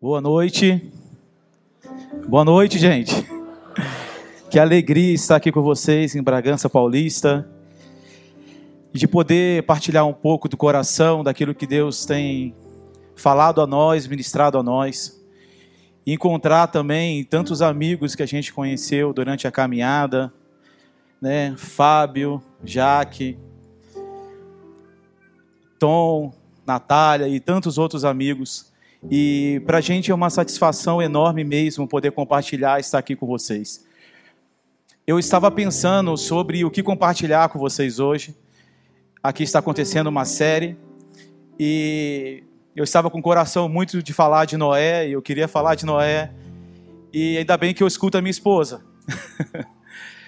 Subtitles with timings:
[0.00, 0.92] Boa noite.
[2.28, 3.14] Boa noite, gente.
[4.50, 7.48] Que alegria estar aqui com vocês em Bragança Paulista
[8.92, 12.54] e de poder partilhar um pouco do coração daquilo que Deus tem
[13.14, 15.22] falado a nós, ministrado a nós.
[16.06, 20.32] Encontrar também tantos amigos que a gente conheceu durante a caminhada,
[21.20, 21.54] né?
[21.56, 23.38] Fábio, Jaque,
[25.78, 26.32] Tom,
[26.66, 28.70] Natália e tantos outros amigos.
[29.10, 33.84] E para a gente é uma satisfação enorme mesmo poder compartilhar, estar aqui com vocês.
[35.06, 38.36] Eu estava pensando sobre o que compartilhar com vocês hoje.
[39.22, 40.76] Aqui está acontecendo uma série
[41.58, 42.44] e
[42.76, 45.84] eu estava com o coração muito de falar de Noé e eu queria falar de
[45.84, 46.30] Noé.
[47.12, 48.84] E ainda bem que eu escuto a minha esposa.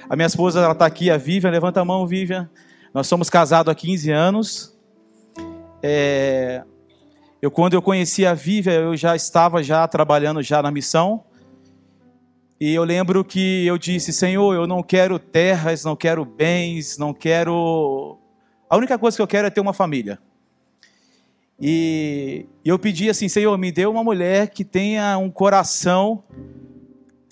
[0.08, 1.50] a minha esposa ela está aqui, a Vivian.
[1.50, 2.50] Levanta a mão, Vivian.
[2.92, 4.78] Nós somos casados há 15 anos.
[5.82, 6.62] É,
[7.40, 11.24] eu quando eu conheci a Vivian, eu já estava já trabalhando já na missão.
[12.60, 17.12] E eu lembro que eu disse, Senhor, eu não quero terras, não quero bens, não
[17.12, 18.18] quero.
[18.70, 20.20] A única coisa que eu quero é ter uma família.
[21.60, 26.22] E eu pedi assim, Senhor, me dê uma mulher que tenha um coração,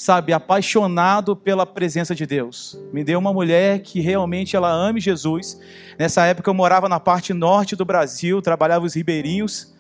[0.01, 2.81] sabe, apaixonado pela presença de Deus.
[2.93, 5.61] Me dê uma mulher que realmente ela ame Jesus.
[5.99, 9.75] Nessa época eu morava na parte norte do Brasil, trabalhava os ribeirinhos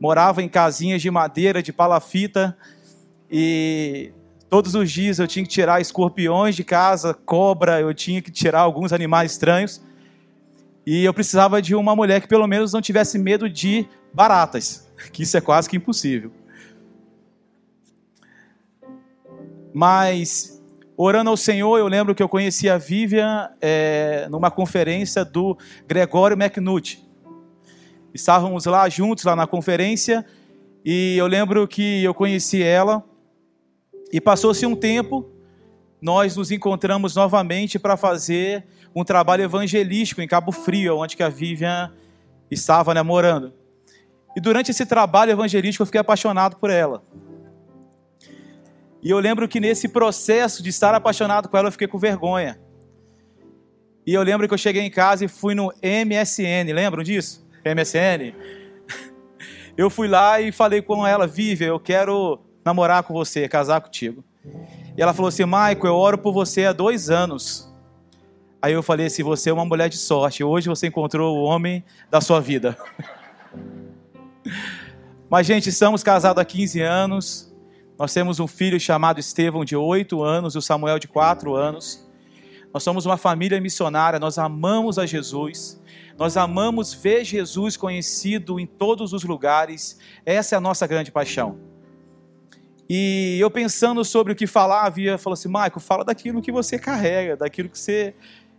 [0.00, 2.56] morava em casinhas de madeira, de palafita,
[3.30, 4.12] e
[4.48, 8.60] todos os dias eu tinha que tirar escorpiões de casa, cobra, eu tinha que tirar
[8.60, 9.82] alguns animais estranhos.
[10.86, 15.22] E eu precisava de uma mulher que pelo menos não tivesse medo de baratas, que
[15.22, 16.32] isso é quase que impossível.
[19.72, 20.62] Mas,
[20.96, 26.36] orando ao Senhor, eu lembro que eu conheci a Vivian é, numa conferência do Gregório
[26.36, 27.04] McNutt.
[28.12, 30.24] Estávamos lá juntos, lá na conferência,
[30.84, 33.04] e eu lembro que eu conheci ela,
[34.12, 35.30] e passou-se um tempo,
[36.02, 41.28] nós nos encontramos novamente para fazer um trabalho evangelístico em Cabo Frio, onde que a
[41.28, 41.92] Vivian
[42.50, 43.52] estava né, morando.
[44.36, 47.02] E durante esse trabalho evangelístico eu fiquei apaixonado por ela.
[49.02, 52.60] E eu lembro que nesse processo de estar apaixonado com ela eu fiquei com vergonha.
[54.06, 57.46] E eu lembro que eu cheguei em casa e fui no MSN, lembram disso?
[57.64, 58.34] MSN.
[59.76, 64.24] Eu fui lá e falei com ela, Vive, eu quero namorar com você, casar contigo.
[64.96, 67.72] E ela falou assim, Maico, eu oro por você há dois anos.
[68.60, 71.82] Aí eu falei assim, você é uma mulher de sorte, hoje você encontrou o homem
[72.10, 72.76] da sua vida.
[75.30, 77.49] Mas, gente, estamos casados há 15 anos.
[78.00, 82.08] Nós temos um filho chamado Estevão, de 8 anos, e o Samuel, de 4 anos.
[82.72, 85.78] Nós somos uma família missionária, nós amamos a Jesus.
[86.16, 89.98] Nós amamos ver Jesus conhecido em todos os lugares.
[90.24, 91.58] Essa é a nossa grande paixão.
[92.88, 96.78] E eu pensando sobre o que falar, havia falou assim, Maico, fala daquilo que você
[96.78, 98.14] carrega, daquilo que você.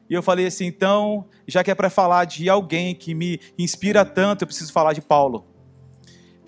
[0.07, 4.05] E eu falei assim, então, já que é para falar de alguém que me inspira
[4.05, 5.50] tanto, eu preciso falar de Paulo.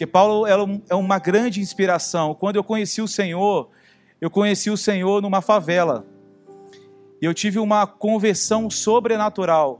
[0.04, 2.36] Porque Paulo é uma grande inspiração.
[2.36, 3.70] Quando eu conheci o Senhor,
[4.20, 6.06] eu conheci o Senhor numa favela.
[7.22, 9.80] E eu tive uma conversão sobrenatural.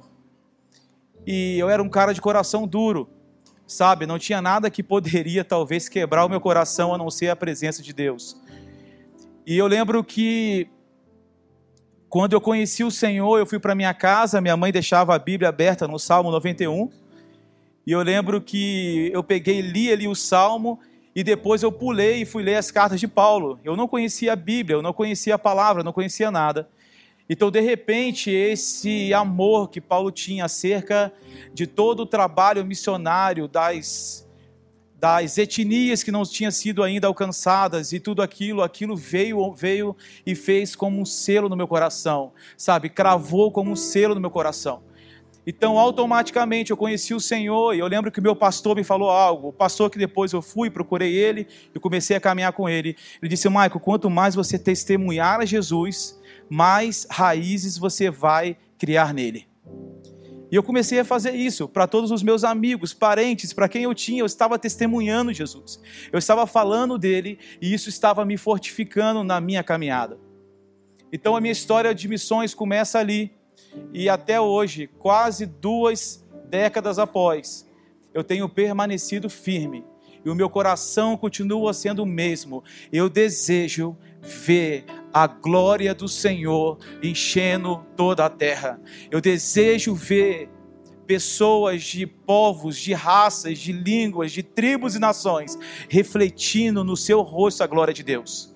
[1.28, 3.10] E eu era um cara de coração duro,
[3.68, 4.06] sabe?
[4.06, 7.84] Não tinha nada que poderia talvez quebrar o meu coração a não ser a presença
[7.84, 8.42] de Deus.
[9.46, 10.70] E eu lembro que
[12.08, 15.50] quando eu conheci o Senhor, eu fui para minha casa, minha mãe deixava a Bíblia
[15.50, 17.03] aberta no Salmo 91.
[17.86, 20.80] E eu lembro que eu peguei, li ali o Salmo
[21.16, 23.60] e depois eu pulei e fui ler as cartas de Paulo.
[23.64, 26.68] Eu não conhecia a Bíblia, eu não conhecia a palavra, não conhecia nada.
[27.30, 31.12] Então, de repente, esse amor que Paulo tinha acerca
[31.54, 34.28] de todo o trabalho missionário das,
[35.00, 39.96] das etnias que não tinham sido ainda alcançadas e tudo aquilo, aquilo veio, veio
[40.26, 42.90] e fez como um selo no meu coração, sabe?
[42.90, 44.82] Cravou como um selo no meu coração.
[45.46, 49.50] Então, automaticamente eu conheci o Senhor e eu lembro que meu pastor me falou algo.
[49.50, 52.96] O pastor que depois eu fui, procurei ele e comecei a caminhar com ele.
[53.22, 56.20] Ele disse: Maico, quanto mais você testemunhar a Jesus,
[56.50, 59.48] mais raízes você vai criar nele.
[60.54, 63.94] E eu comecei a fazer isso para todos os meus amigos, parentes, para quem eu
[63.96, 65.82] tinha, eu estava testemunhando Jesus.
[66.12, 70.20] Eu estava falando dele e isso estava me fortificando na minha caminhada.
[71.12, 73.32] Então a minha história de missões começa ali.
[73.94, 77.68] E até hoje, quase duas décadas após,
[78.14, 79.84] eu tenho permanecido firme.
[80.26, 82.64] E o meu coração continua sendo o mesmo.
[82.92, 88.80] Eu desejo ver a glória do Senhor enchendo toda a terra.
[89.12, 90.50] Eu desejo ver
[91.06, 95.58] pessoas de povos, de raças, de línguas, de tribos e nações
[95.90, 98.54] refletindo no seu rosto a glória de Deus.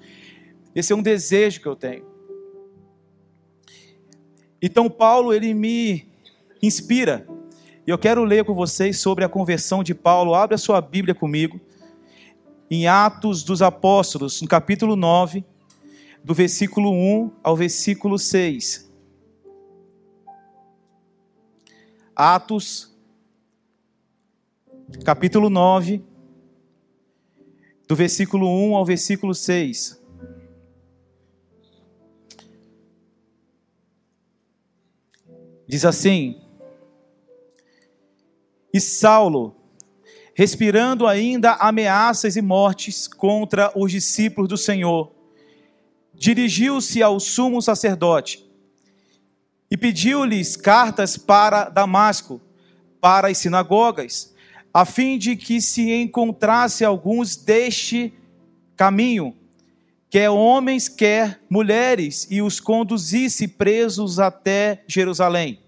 [0.74, 2.17] Esse é um desejo que eu tenho.
[4.68, 6.06] Então Paulo ele me
[6.62, 7.26] inspira.
[7.88, 10.36] E eu quero ler com vocês sobre a conversão de Paulo.
[10.36, 11.58] Abre a sua Bíblia comigo.
[12.70, 15.46] Em Atos dos Apóstolos, no capítulo 9,
[16.22, 18.92] do versículo 1 ao versículo 6.
[22.14, 22.94] Atos,
[25.06, 26.04] capítulo 9,
[27.88, 29.98] do versículo 1 ao versículo 6.
[35.68, 36.40] Diz assim:
[38.74, 39.56] E Saulo,
[40.34, 45.12] respirando ainda ameaças e mortes contra os discípulos do Senhor,
[46.14, 48.48] dirigiu-se ao sumo sacerdote
[49.70, 52.42] e pediu-lhes cartas para Damasco,
[53.02, 54.34] para as sinagogas,
[54.74, 58.14] a fim de que se encontrasse alguns deste
[58.76, 59.36] caminho,
[60.10, 65.60] quer homens, quer mulheres, e os conduzisse presos até Jerusalém.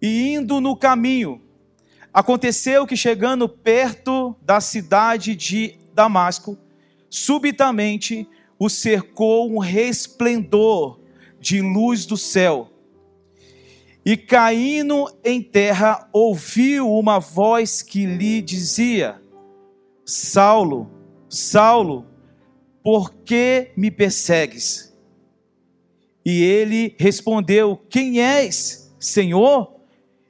[0.00, 1.40] E indo no caminho,
[2.12, 6.56] aconteceu que chegando perto da cidade de Damasco,
[7.10, 8.28] subitamente
[8.58, 11.00] o cercou um resplendor
[11.40, 12.70] de luz do céu.
[14.04, 19.20] E caindo em terra, ouviu uma voz que lhe dizia:
[20.04, 20.90] Saulo,
[21.28, 22.06] Saulo,
[22.88, 24.96] por que me persegues?
[26.24, 29.74] E ele respondeu: Quem és, Senhor?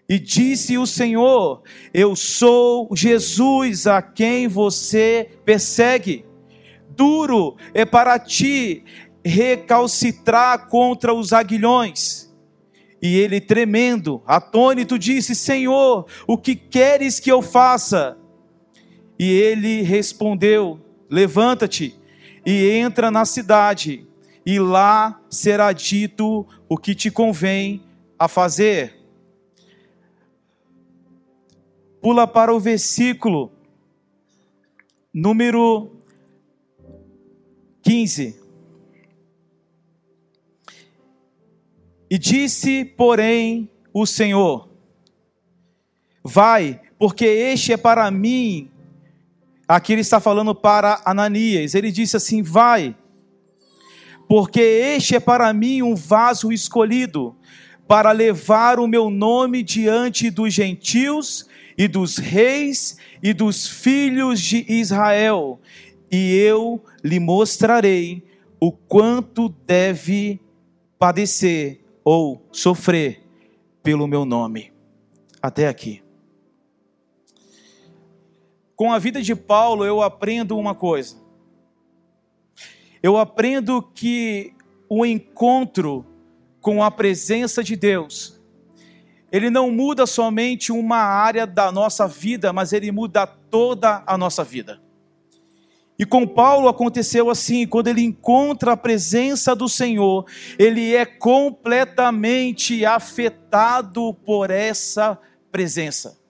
[0.09, 1.63] E disse o Senhor:
[1.95, 6.25] Eu sou Jesus a quem você persegue.
[6.97, 8.83] Duro é para ti
[9.25, 12.29] recalcitrar contra os aguilhões.
[13.01, 18.19] E ele, tremendo, atônito, disse: Senhor, o que queres que eu faça?
[19.17, 21.98] E ele respondeu: Levanta-te
[22.51, 24.09] e entra na cidade,
[24.47, 27.83] e lá será dito o que te convém
[28.19, 28.97] a fazer.
[32.01, 33.53] Pula para o versículo
[35.13, 35.93] número
[37.83, 38.41] 15.
[42.09, 44.71] E disse, porém, o Senhor:
[46.25, 48.71] Vai, porque este é para mim.
[49.69, 51.75] Aqui ele está falando para Ananias.
[51.75, 52.97] Ele disse assim: Vai,
[54.27, 57.37] porque este é para mim um vaso escolhido,
[57.87, 64.65] para levar o meu nome diante dos gentios e dos reis e dos filhos de
[64.69, 65.61] Israel,
[66.11, 68.25] e eu lhe mostrarei
[68.61, 70.41] o quanto deve
[70.99, 73.23] padecer ou sofrer
[73.83, 74.73] pelo meu nome.
[75.41, 76.03] Até aqui.
[78.79, 81.17] Com a vida de Paulo, eu aprendo uma coisa.
[83.03, 84.55] Eu aprendo que
[84.89, 86.07] o encontro
[86.61, 88.41] com a presença de Deus,
[89.33, 94.45] ele não muda somente uma área da nossa vida, mas ele muda toda a nossa
[94.45, 94.81] vida.
[95.99, 100.25] E com Paulo aconteceu assim, quando ele encontra a presença do Senhor,
[100.57, 105.19] ele é completamente afetado por essa
[105.51, 106.28] presença.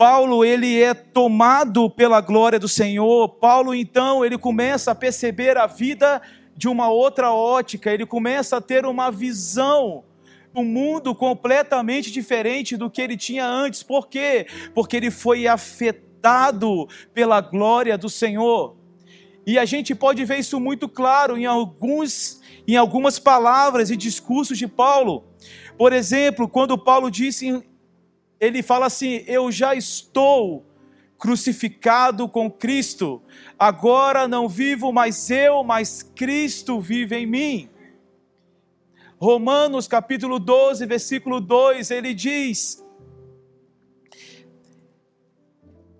[0.00, 3.28] Paulo, ele é tomado pela glória do Senhor.
[3.28, 6.22] Paulo, então, ele começa a perceber a vida
[6.56, 10.02] de uma outra ótica, ele começa a ter uma visão
[10.54, 13.82] um mundo completamente diferente do que ele tinha antes.
[13.82, 14.46] Por quê?
[14.74, 18.76] Porque ele foi afetado pela glória do Senhor.
[19.46, 24.56] E a gente pode ver isso muito claro em alguns em algumas palavras e discursos
[24.56, 25.24] de Paulo.
[25.76, 27.62] Por exemplo, quando Paulo disse,
[28.40, 30.64] ele fala assim: "Eu já estou
[31.18, 33.22] crucificado com Cristo.
[33.58, 37.68] Agora não vivo mais eu, mas Cristo vive em mim."
[39.18, 42.82] Romanos capítulo 12, versículo 2, ele diz: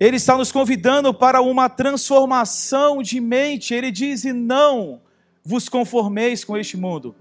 [0.01, 3.75] Ele está nos convidando para uma transformação de mente.
[3.75, 5.03] Ele diz: e não
[5.45, 7.15] vos conformeis com este mundo.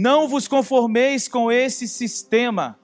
[0.00, 2.78] Não vos conformeis com esse sistema.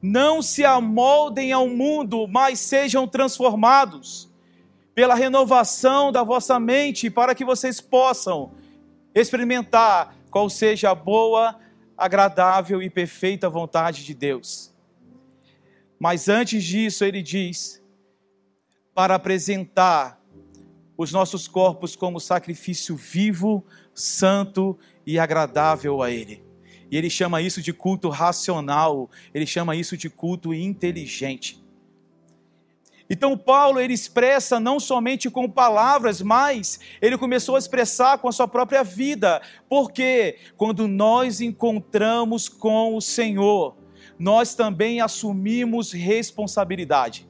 [0.00, 4.32] Não se amoldem ao mundo, mas sejam transformados
[4.94, 8.52] pela renovação da vossa mente, para que vocês possam
[9.12, 11.58] experimentar qual seja a boa,
[11.96, 14.72] agradável e perfeita vontade de Deus.
[15.98, 17.82] Mas antes disso, ele diz:
[18.94, 20.22] para apresentar
[20.96, 24.78] os nossos corpos como sacrifício vivo, santo
[25.08, 26.44] e agradável a Ele.
[26.90, 31.64] E ele chama isso de culto racional, ele chama isso de culto inteligente.
[33.08, 38.32] Então Paulo ele expressa não somente com palavras, mas ele começou a expressar com a
[38.32, 39.40] sua própria vida.
[39.66, 43.78] Porque quando nós encontramos com o Senhor,
[44.18, 47.26] nós também assumimos responsabilidade.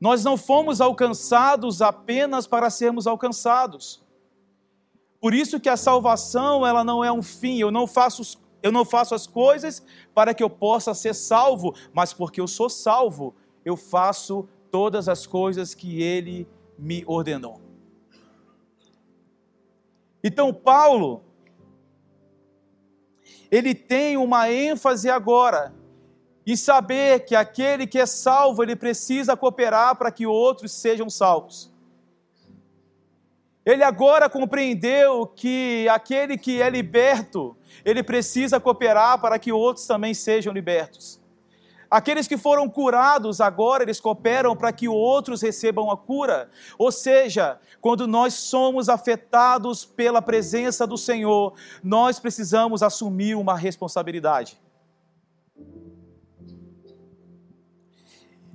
[0.00, 4.02] Nós não fomos alcançados apenas para sermos alcançados.
[5.22, 7.60] Por isso que a salvação, ela não é um fim.
[7.60, 9.82] Eu não faço eu não faço as coisas
[10.14, 15.26] para que eu possa ser salvo, mas porque eu sou salvo, eu faço todas as
[15.26, 16.48] coisas que ele
[16.78, 17.60] me ordenou.
[20.22, 21.24] Então Paulo
[23.50, 25.74] ele tem uma ênfase agora
[26.46, 31.71] em saber que aquele que é salvo, ele precisa cooperar para que outros sejam salvos.
[33.64, 40.12] Ele agora compreendeu que aquele que é liberto, ele precisa cooperar para que outros também
[40.14, 41.20] sejam libertos.
[41.88, 46.50] Aqueles que foram curados, agora eles cooperam para que outros recebam a cura.
[46.78, 51.52] Ou seja, quando nós somos afetados pela presença do Senhor,
[51.84, 54.58] nós precisamos assumir uma responsabilidade.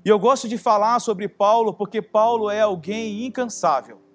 [0.04, 4.07] E eu gosto de falar sobre Paulo porque Paulo é alguém incansável.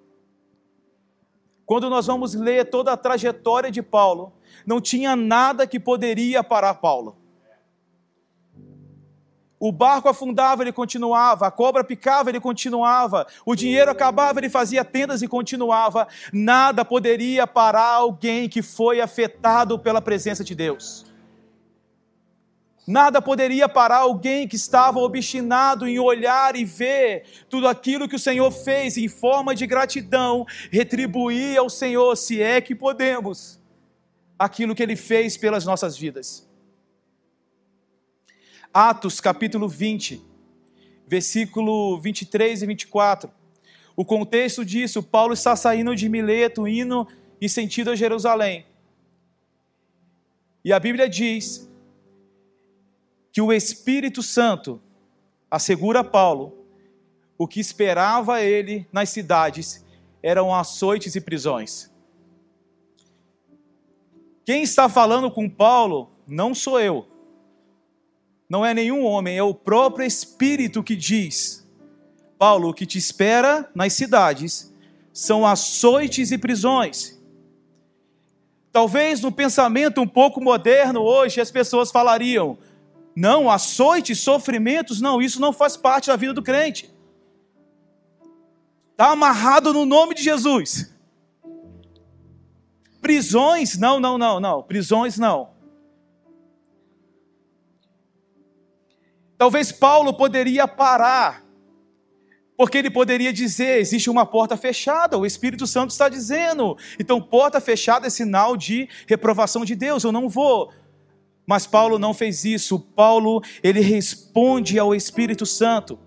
[1.65, 4.33] Quando nós vamos ler toda a trajetória de Paulo,
[4.65, 7.17] não tinha nada que poderia parar Paulo.
[9.59, 11.47] O barco afundava, ele continuava.
[11.47, 13.25] A cobra picava, ele continuava.
[13.45, 16.05] O dinheiro acabava, ele fazia tendas e continuava.
[16.33, 21.05] Nada poderia parar alguém que foi afetado pela presença de Deus.
[22.85, 28.19] Nada poderia parar alguém que estava obstinado em olhar e ver tudo aquilo que o
[28.19, 33.57] Senhor fez em forma de gratidão, retribuir ao Senhor, se é que podemos,
[34.37, 36.45] aquilo que Ele fez pelas nossas vidas.
[38.73, 40.21] Atos capítulo 20,
[41.07, 43.31] versículo 23 e 24.
[43.95, 47.07] O contexto disso, Paulo está saindo de Mileto, indo
[47.39, 48.65] em sentido a Jerusalém.
[50.65, 51.69] E a Bíblia diz
[53.33, 54.79] que o Espírito Santo
[55.49, 56.67] assegura a Paulo
[57.35, 59.83] o que esperava ele nas cidades
[60.21, 61.91] eram açoites e prisões.
[64.45, 67.07] Quem está falando com Paulo não sou eu,
[68.47, 71.67] não é nenhum homem, é o próprio Espírito que diz:
[72.37, 74.71] Paulo, o que te espera nas cidades
[75.11, 77.19] são açoites e prisões.
[78.71, 82.59] Talvez no pensamento um pouco moderno hoje as pessoas falariam:
[83.15, 86.91] não, açoites, sofrimentos, não, isso não faz parte da vida do crente.
[88.91, 90.93] Está amarrado no nome de Jesus.
[93.01, 94.63] Prisões, não, não, não, não.
[94.63, 95.51] Prisões, não.
[99.37, 101.43] Talvez Paulo poderia parar,
[102.55, 106.77] porque ele poderia dizer: existe uma porta fechada, o Espírito Santo está dizendo.
[106.99, 110.71] Então, porta fechada é sinal de reprovação de Deus, eu não vou.
[111.45, 112.79] Mas Paulo não fez isso.
[112.79, 115.99] Paulo, ele responde ao Espírito Santo.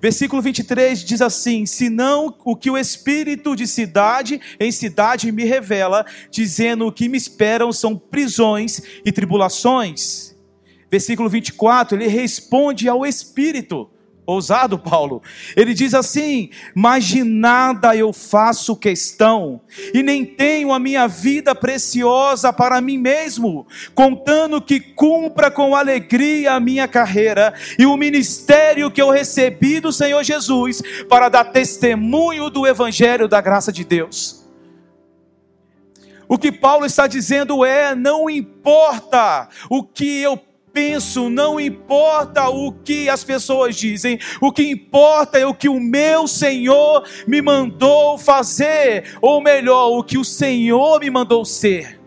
[0.00, 6.04] Versículo 23 diz assim: Senão o que o Espírito de cidade em cidade me revela,
[6.30, 10.34] dizendo o que me esperam são prisões e tribulações.
[10.90, 13.90] Versículo 24, ele responde ao Espírito.
[14.26, 15.22] Ousado, Paulo.
[15.54, 19.60] Ele diz assim: Mas de nada eu faço questão,
[19.92, 26.52] e nem tenho a minha vida preciosa para mim mesmo, contando que cumpra com alegria
[26.52, 32.48] a minha carreira e o ministério que eu recebi do Senhor Jesus, para dar testemunho
[32.48, 34.42] do Evangelho da graça de Deus.
[36.26, 40.40] O que Paulo está dizendo é: não importa o que eu
[40.74, 45.78] penso, não importa o que as pessoas dizem, o que importa é o que o
[45.78, 52.00] meu Senhor me mandou fazer, ou melhor, o que o Senhor me mandou ser.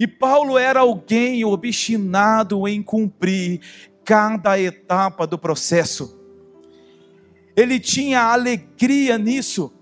[0.00, 3.60] E Paulo era alguém obstinado em cumprir
[4.04, 6.18] cada etapa do processo.
[7.56, 9.72] Ele tinha alegria nisso.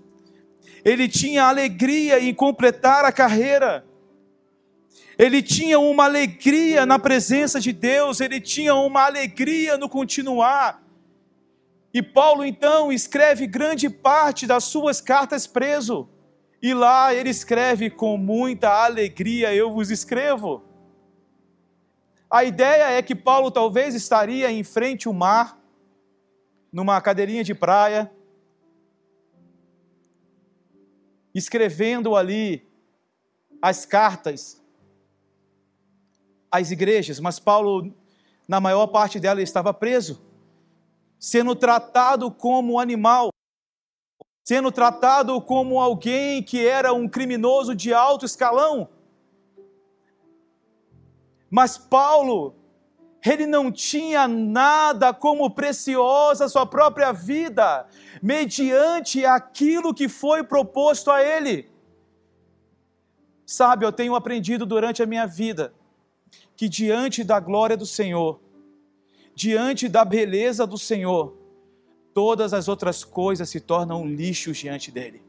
[0.83, 3.86] Ele tinha alegria em completar a carreira
[5.17, 10.83] ele tinha uma alegria na presença de Deus, ele tinha uma alegria no continuar.
[11.91, 16.07] E Paulo então escreve grande parte das suas cartas preso.
[16.61, 20.63] E lá ele escreve com muita alegria: Eu vos escrevo.
[22.29, 25.57] A ideia é que Paulo talvez estaria em frente ao mar,
[26.71, 28.11] numa cadeirinha de praia,
[31.33, 32.67] escrevendo ali
[33.61, 34.56] as cartas
[36.51, 37.93] às igrejas, mas Paulo,
[38.47, 40.21] na maior parte dela, estava preso,
[41.19, 43.29] sendo tratado como animal,
[44.43, 48.89] sendo tratado como alguém que era um criminoso de alto escalão.
[51.49, 52.55] Mas Paulo,
[53.25, 57.87] ele não tinha nada como preciosa sua própria vida,
[58.21, 61.69] mediante aquilo que foi proposto a ele.
[63.45, 65.73] Sabe, eu tenho aprendido durante a minha vida
[66.57, 68.41] que diante da glória do Senhor,
[69.35, 71.37] diante da beleza do Senhor,
[72.15, 75.21] todas as outras coisas se tornam lixos diante dele.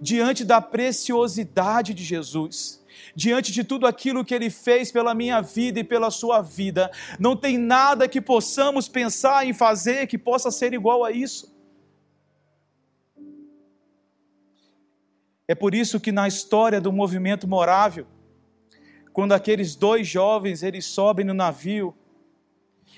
[0.00, 2.82] Diante da preciosidade de Jesus,
[3.14, 7.36] diante de tudo aquilo que Ele fez pela minha vida e pela sua vida, não
[7.36, 11.54] tem nada que possamos pensar em fazer que possa ser igual a isso.
[15.46, 18.06] É por isso que na história do movimento morável,
[19.14, 21.94] quando aqueles dois jovens eles sobem no navio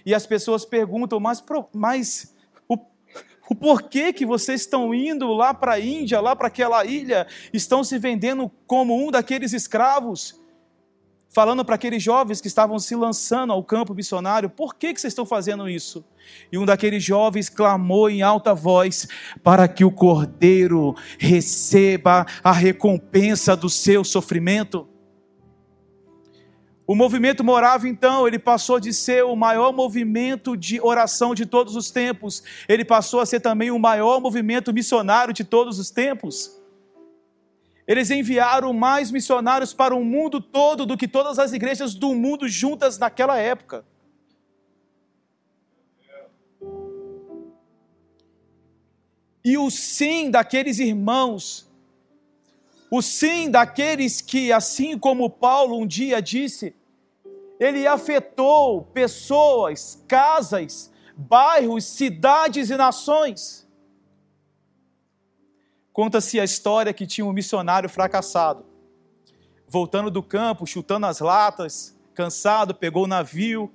[0.05, 1.45] e as pessoas perguntam, mas,
[1.75, 2.35] mas
[3.49, 7.85] o porquê que vocês estão indo lá para a Índia, lá para aquela ilha, estão
[7.85, 10.41] se vendendo como um daqueles escravos?
[11.29, 15.11] Falando para aqueles jovens que estavam se lançando ao campo missionário, por que, que vocês
[15.11, 16.03] estão fazendo isso?
[16.51, 19.07] E um daqueles jovens clamou em alta voz
[19.45, 24.89] para que o cordeiro receba a recompensa do seu sofrimento.
[26.87, 31.75] O movimento morava então, ele passou de ser o maior movimento de oração de todos
[31.75, 36.57] os tempos, ele passou a ser também o maior movimento missionário de todos os tempos.
[37.89, 42.49] Eles enviaram mais missionários para o mundo todo do que todas as igrejas do mundo
[42.49, 43.85] juntas naquela época.
[49.45, 51.66] E o sim daqueles irmãos
[52.91, 56.75] o sim daqueles que, assim como Paulo um dia disse,
[57.59, 63.67] ele afetou pessoas, casas, bairros, cidades e nações.
[65.93, 68.67] Conta-se a história que tinha um missionário fracassado,
[69.67, 73.73] voltando do campo, chutando as latas, cansado, pegou o navio,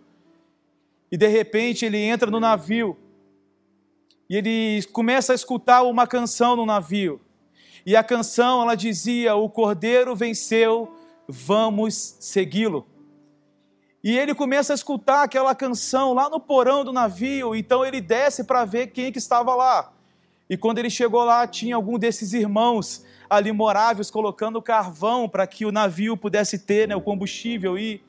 [1.12, 2.98] e de repente ele entra no navio,
[4.30, 7.20] e ele começa a escutar uma canção no navio.
[7.86, 10.94] E a canção ela dizia: "O Cordeiro venceu,
[11.28, 12.88] vamos segui-lo".
[14.04, 18.44] E ele começa a escutar aquela canção lá no porão do navio, então ele desce
[18.44, 19.94] para ver quem que estava lá.
[20.50, 25.66] E quando ele chegou lá, tinha algum desses irmãos ali moráveis colocando carvão para que
[25.66, 28.04] o navio pudesse ter né, o combustível e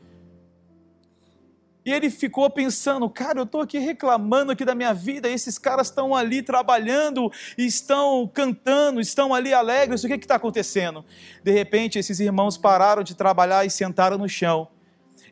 [1.85, 5.89] e ele ficou pensando, cara, eu estou aqui reclamando aqui da minha vida, esses caras
[5.89, 11.05] estão ali trabalhando, estão cantando, estão ali alegres, o que está acontecendo?
[11.43, 14.69] De repente, esses irmãos pararam de trabalhar e sentaram no chão.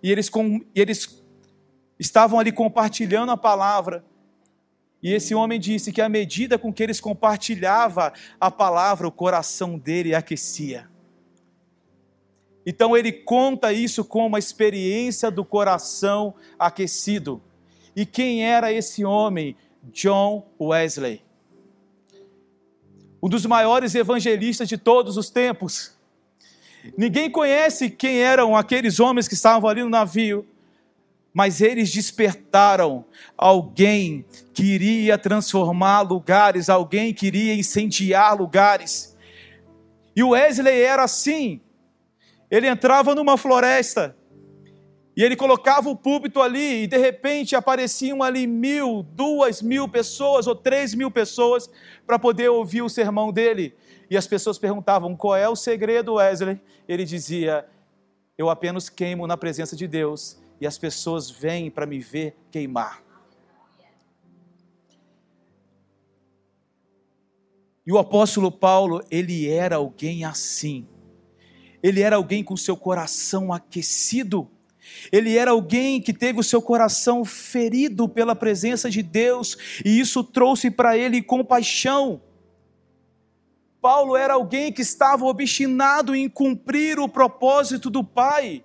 [0.03, 1.23] E eles, com, e eles
[1.99, 4.05] estavam ali compartilhando a palavra.
[5.01, 8.11] E esse homem disse que à medida com que eles compartilhavam
[8.41, 10.89] a palavra, o coração dele aquecia.
[12.65, 17.43] Então ele conta isso como uma experiência do coração aquecido.
[17.97, 19.57] E quem era esse homem?
[19.93, 21.23] John Wesley.
[23.23, 25.93] Um dos maiores evangelistas de todos os tempos.
[26.97, 30.47] Ninguém conhece quem eram aqueles homens que estavam ali no navio,
[31.33, 33.05] mas eles despertaram
[33.37, 39.17] alguém que iria transformar lugares, alguém que iria incendiar lugares.
[40.17, 41.61] E Wesley era assim.
[42.51, 44.17] Ele entrava numa floresta
[45.17, 50.47] e ele colocava o púlpito ali e de repente apareciam ali mil, duas mil pessoas
[50.47, 51.71] ou três mil pessoas
[52.07, 53.75] para poder ouvir o sermão dele.
[54.09, 56.61] E as pessoas perguntavam qual é o segredo, Wesley.
[56.89, 57.67] Ele dizia:
[58.37, 63.03] Eu apenas queimo na presença de Deus e as pessoas vêm para me ver queimar.
[67.87, 70.87] E o apóstolo Paulo, ele era alguém assim
[71.83, 74.51] ele era alguém com seu coração aquecido.
[75.13, 80.25] Ele era alguém que teve o seu coração ferido pela presença de Deus, e isso
[80.25, 82.21] trouxe para ele compaixão.
[83.81, 88.63] Paulo era alguém que estava obstinado em cumprir o propósito do Pai.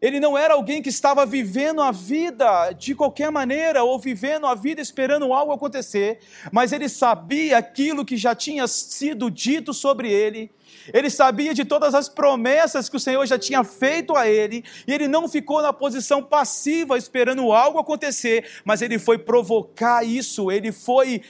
[0.00, 4.54] Ele não era alguém que estava vivendo a vida de qualquer maneira ou vivendo a
[4.54, 6.20] vida esperando algo acontecer,
[6.52, 10.52] mas ele sabia aquilo que já tinha sido dito sobre ele.
[10.92, 14.92] Ele sabia de todas as promessas que o Senhor já tinha feito a ele, e
[14.92, 20.72] ele não ficou na posição passiva esperando algo acontecer, mas ele foi provocar isso, ele
[20.72, 21.22] foi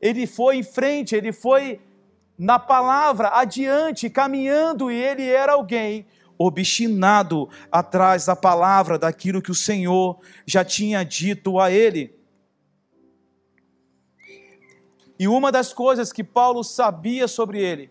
[0.00, 1.80] ele foi em frente, ele foi
[2.38, 6.06] na palavra adiante, caminhando, e ele era alguém
[6.38, 12.16] obstinado atrás da palavra, daquilo que o Senhor já tinha dito a ele.
[15.18, 17.90] E uma das coisas que Paulo sabia sobre ele,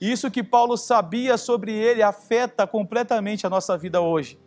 [0.00, 4.38] isso que Paulo sabia sobre ele afeta completamente a nossa vida hoje.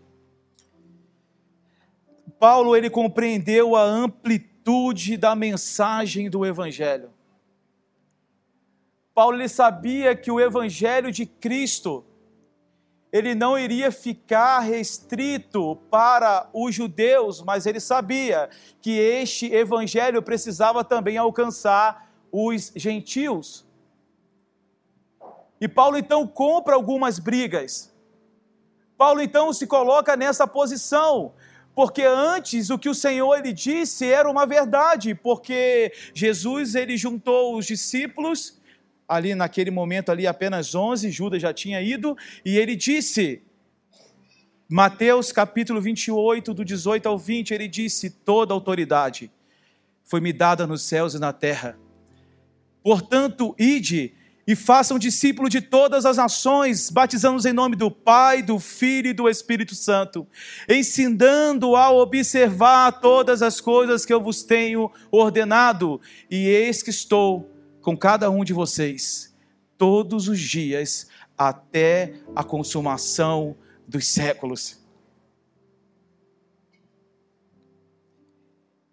[2.40, 7.12] Paulo ele compreendeu a amplitude da mensagem do evangelho.
[9.14, 12.06] Paulo ele sabia que o evangelho de Cristo
[13.12, 18.50] ele não iria ficar restrito para os judeus, mas ele sabia
[18.82, 23.66] que este evangelho precisava também alcançar os gentios.
[25.60, 27.94] E Paulo então compra algumas brigas.
[28.98, 31.34] Paulo então se coloca nessa posição,
[31.74, 37.58] porque antes o que o Senhor ele disse era uma verdade, porque Jesus ele juntou
[37.58, 38.60] os discípulos
[39.08, 43.42] ali naquele momento ali apenas 11, Judas já tinha ido, e ele disse,
[44.72, 49.32] Mateus capítulo 28, do 18 ao 20, ele disse: Toda autoridade
[50.04, 51.76] foi me dada nos céus e na terra.
[52.84, 54.14] Portanto, ide
[54.50, 59.14] e façam discípulo de todas as nações, batizando-os em nome do Pai, do Filho e
[59.14, 60.28] do Espírito Santo,
[60.68, 67.48] ensinando a observar todas as coisas que eu vos tenho ordenado, e eis que estou
[67.80, 69.32] com cada um de vocês
[69.78, 71.08] todos os dias
[71.38, 73.56] até a consumação
[73.88, 74.80] dos séculos.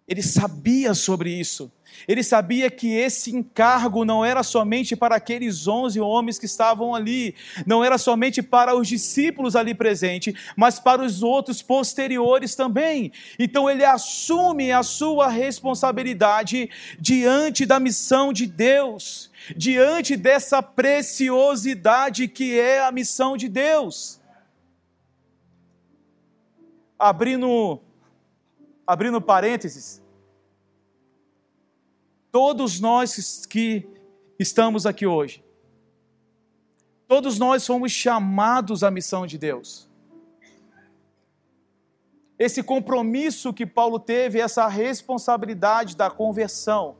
[0.07, 1.69] Ele sabia sobre isso.
[2.07, 7.35] Ele sabia que esse encargo não era somente para aqueles onze homens que estavam ali,
[7.65, 13.11] não era somente para os discípulos ali presentes, mas para os outros posteriores também.
[13.37, 22.57] Então ele assume a sua responsabilidade diante da missão de Deus, diante dessa preciosidade que
[22.57, 24.21] é a missão de Deus.
[26.97, 27.81] Abrindo
[28.87, 30.01] abrindo parênteses,
[32.31, 33.85] todos nós que
[34.39, 35.43] estamos aqui hoje,
[37.05, 39.89] todos nós somos chamados à missão de Deus.
[42.39, 46.95] Esse compromisso que Paulo teve, essa responsabilidade da conversão,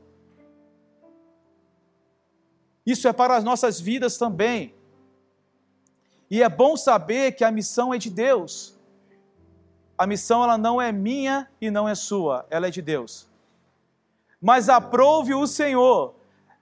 [2.84, 4.74] isso é para as nossas vidas também.
[6.30, 8.77] E é bom saber que a missão é de Deus
[9.98, 13.28] a missão ela não é minha e não é sua, ela é de Deus.
[14.40, 16.14] Mas aprove o Senhor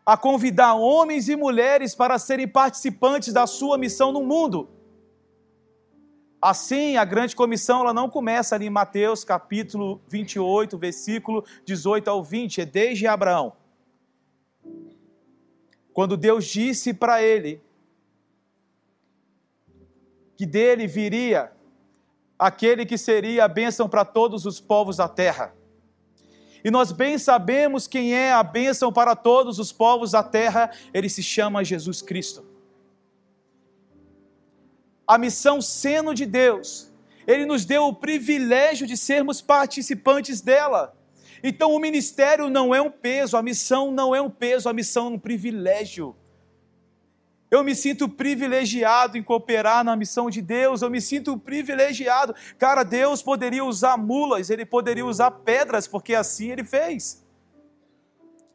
[0.07, 4.70] a convidar homens e mulheres para serem participantes da sua missão no mundo.
[6.40, 12.22] Assim, a grande comissão ela não começa ali em Mateus capítulo 28, versículo 18 ao
[12.22, 13.53] 20, é desde Abraão.
[15.92, 17.61] Quando Deus disse para ele
[20.37, 21.56] que dele viria
[22.38, 25.55] aquele que seria a bênção para todos os povos da terra.
[26.64, 31.09] E nós bem sabemos quem é a bênção para todos os povos da terra, ele
[31.09, 32.44] se chama Jesus Cristo.
[35.07, 36.92] A missão sendo de Deus,
[37.27, 40.96] ele nos deu o privilégio de sermos participantes dela.
[41.42, 45.07] Então o ministério não é um peso, a missão não é um peso, a missão
[45.07, 46.16] é um privilégio.
[47.50, 52.35] Eu me sinto privilegiado em cooperar na missão de Deus, eu me sinto privilegiado.
[52.59, 57.24] Cara, Deus poderia usar mulas, ele poderia usar pedras, porque assim ele fez.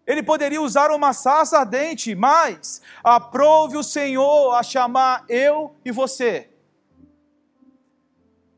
[0.05, 6.49] Ele poderia usar uma sarça ardente, mas aprove o Senhor a chamar eu e você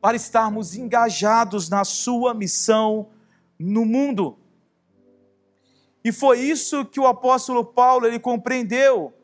[0.00, 3.08] para estarmos engajados na sua missão
[3.58, 4.36] no mundo.
[6.04, 9.14] E foi isso que o apóstolo Paulo ele compreendeu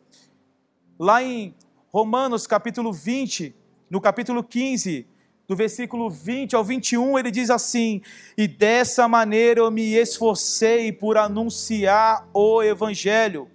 [1.03, 1.55] Lá em
[1.91, 3.57] Romanos capítulo 20,
[3.89, 5.07] no capítulo 15,
[5.49, 8.03] do versículo 20 ao 21, ele diz assim:
[8.37, 13.49] E dessa maneira eu me esforcei por anunciar o Evangelho,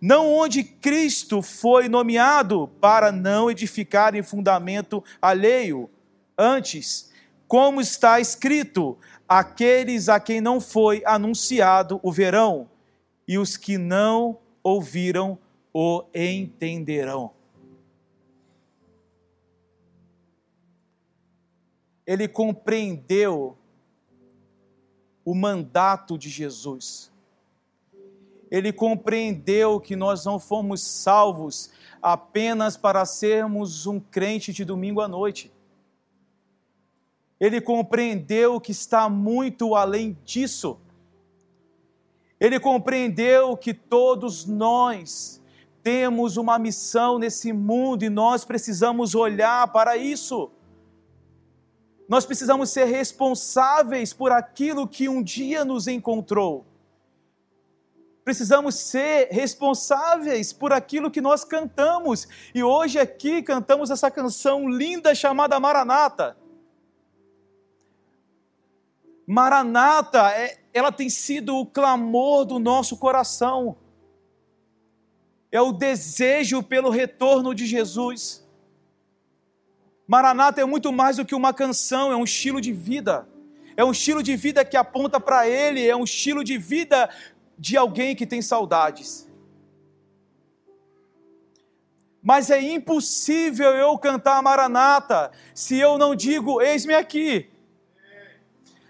[0.00, 5.90] não onde Cristo foi nomeado, para não edificar em fundamento alheio.
[6.38, 7.10] Antes,
[7.48, 8.96] como está escrito,
[9.28, 12.70] aqueles a quem não foi anunciado o verão,
[13.26, 15.36] e os que não ouviram
[15.74, 17.32] o entenderão.
[22.06, 23.56] ele compreendeu
[25.24, 27.10] o mandato de Jesus.
[28.50, 35.08] Ele compreendeu que nós não fomos salvos apenas para sermos um crente de domingo à
[35.08, 35.50] noite.
[37.40, 40.78] Ele compreendeu que está muito além disso.
[42.38, 45.42] Ele compreendeu que todos nós
[45.84, 50.50] temos uma missão nesse mundo e nós precisamos olhar para isso.
[52.08, 56.64] Nós precisamos ser responsáveis por aquilo que um dia nos encontrou.
[58.24, 62.26] Precisamos ser responsáveis por aquilo que nós cantamos.
[62.54, 66.34] E hoje aqui cantamos essa canção linda chamada Maranata.
[69.26, 73.76] Maranata, é, ela tem sido o clamor do nosso coração.
[75.54, 78.44] É o desejo pelo retorno de Jesus.
[80.04, 83.28] Maranata é muito mais do que uma canção, é um estilo de vida.
[83.76, 87.08] É um estilo de vida que aponta para Ele, é um estilo de vida
[87.56, 89.30] de alguém que tem saudades.
[92.20, 97.48] Mas é impossível eu cantar Maranata se eu não digo: Eis-me aqui.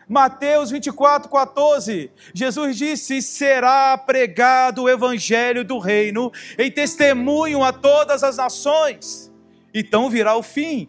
[0.08, 8.22] Mateus 24, 14, Jesus disse: Será pregado o evangelho do reino em testemunho a todas
[8.22, 9.32] as nações,
[9.72, 10.88] então virá o fim.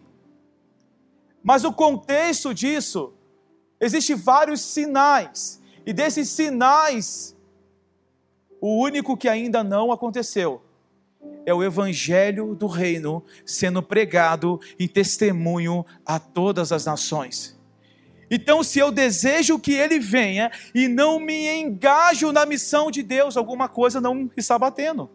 [1.42, 3.14] Mas o contexto disso,
[3.80, 7.36] existe vários sinais, e desses sinais,
[8.60, 10.62] o único que ainda não aconteceu
[11.44, 17.55] é o evangelho do reino sendo pregado em testemunho a todas as nações.
[18.30, 23.36] Então, se eu desejo que ele venha e não me engajo na missão de Deus,
[23.36, 25.10] alguma coisa não está batendo.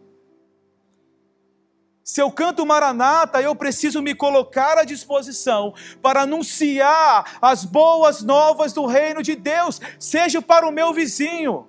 [2.04, 8.72] Se eu canto Maranata, eu preciso me colocar à disposição para anunciar as boas novas
[8.72, 11.68] do reino de Deus, seja para o meu vizinho,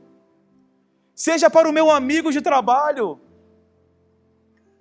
[1.14, 3.22] seja para o meu amigo de trabalho,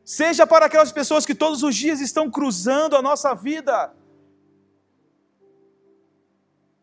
[0.05, 3.92] seja para aquelas pessoas que todos os dias estão cruzando a nossa vida,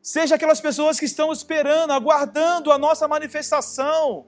[0.02, 4.26] seja aquelas pessoas que estão esperando, aguardando a nossa manifestação.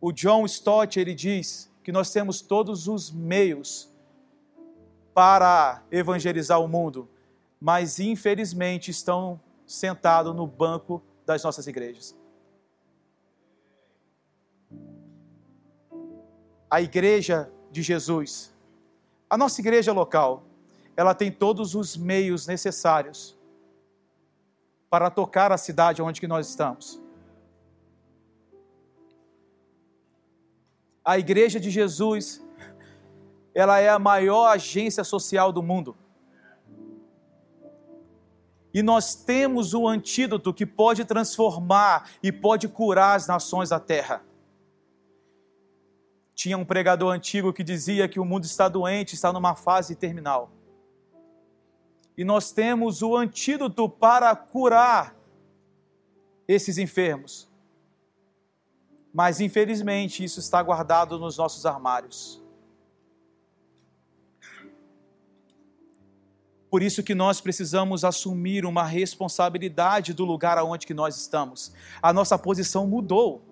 [0.00, 3.90] o John Stott ele diz que nós temos todos os meios
[5.12, 7.08] para evangelizar o mundo,
[7.60, 12.16] mas infelizmente estão sentados no banco das nossas igrejas.
[16.70, 18.54] A igreja de Jesus,
[19.28, 20.44] a nossa igreja local,
[21.00, 23.38] ela tem todos os meios necessários
[24.90, 27.00] para tocar a cidade onde que nós estamos.
[31.02, 32.44] a Igreja de Jesus,
[33.54, 35.96] ela é a maior agência social do mundo.
[38.72, 44.22] E nós temos o antídoto que pode transformar e pode curar as nações da terra.
[46.34, 50.59] Tinha um pregador antigo que dizia que o mundo está doente, está numa fase terminal.
[52.20, 55.16] E nós temos o antídoto para curar
[56.46, 57.50] esses enfermos
[59.12, 62.40] mas infelizmente isso está guardado nos nossos armários.
[66.70, 71.72] Por isso que nós precisamos assumir uma responsabilidade do lugar aonde que nós estamos.
[72.00, 73.44] A nossa posição mudou.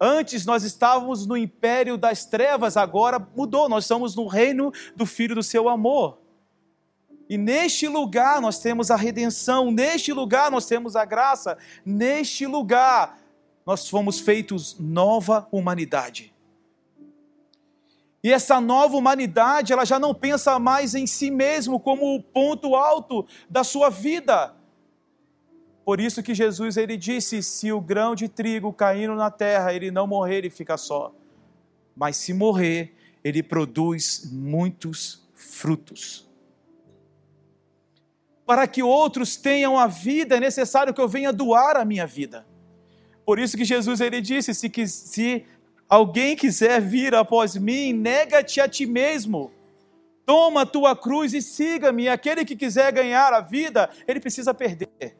[0.00, 3.68] Antes nós estávamos no império das trevas, agora mudou.
[3.68, 6.23] Nós estamos no reino do filho do seu amor.
[7.28, 13.18] E neste lugar nós temos a redenção, neste lugar nós temos a graça, neste lugar
[13.64, 16.34] nós fomos feitos nova humanidade.
[18.22, 22.74] E essa nova humanidade, ela já não pensa mais em si mesmo como o ponto
[22.74, 24.54] alto da sua vida.
[25.84, 29.90] Por isso que Jesus ele disse: se o grão de trigo caindo na terra, ele
[29.90, 31.12] não morrer, ele fica só.
[31.94, 36.26] Mas se morrer, ele produz muitos frutos.
[38.46, 42.46] Para que outros tenham a vida, é necessário que eu venha doar a minha vida.
[43.24, 45.46] Por isso que Jesus ele disse: se, se
[45.88, 49.50] alguém quiser vir após mim, nega-te a ti mesmo.
[50.26, 52.08] Toma a tua cruz e siga-me.
[52.08, 55.16] Aquele que quiser ganhar a vida, ele precisa perder.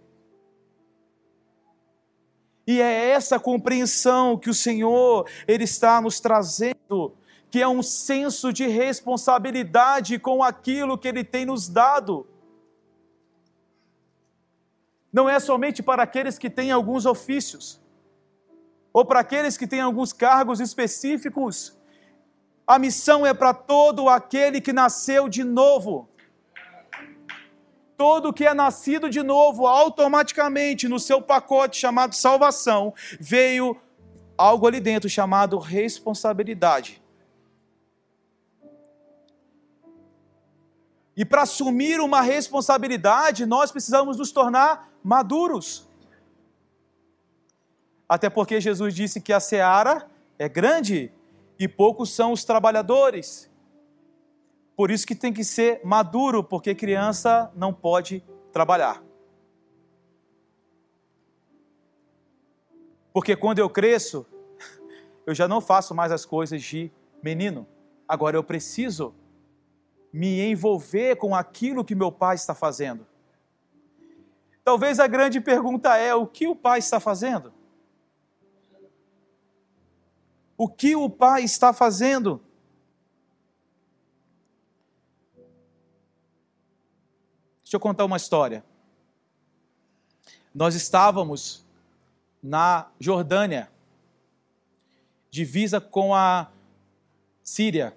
[2.66, 7.14] E é essa compreensão que o Senhor ele está nos trazendo,
[7.50, 12.26] que é um senso de responsabilidade com aquilo que ele tem nos dado.
[15.14, 17.80] Não é somente para aqueles que têm alguns ofícios
[18.92, 21.78] ou para aqueles que têm alguns cargos específicos.
[22.66, 26.08] A missão é para todo aquele que nasceu de novo.
[27.96, 33.80] Todo que é nascido de novo, automaticamente no seu pacote chamado salvação, veio
[34.36, 37.00] algo ali dentro chamado responsabilidade.
[41.16, 45.86] E para assumir uma responsabilidade, nós precisamos nos tornar maduros.
[48.08, 51.12] Até porque Jesus disse que a seara é grande
[51.58, 53.50] e poucos são os trabalhadores.
[54.74, 59.02] Por isso que tem que ser maduro, porque criança não pode trabalhar.
[63.12, 64.26] Porque quando eu cresço,
[65.26, 66.90] eu já não faço mais as coisas de
[67.22, 67.66] menino.
[68.08, 69.14] Agora eu preciso
[70.12, 73.06] me envolver com aquilo que meu pai está fazendo.
[74.64, 77.52] Talvez a grande pergunta é: o que o pai está fazendo?
[80.56, 82.40] O que o pai está fazendo?
[87.62, 88.64] Deixa eu contar uma história.
[90.54, 91.64] Nós estávamos
[92.40, 93.70] na Jordânia,
[95.30, 96.50] divisa com a
[97.42, 97.96] Síria.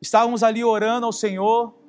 [0.00, 1.81] Estávamos ali orando ao Senhor.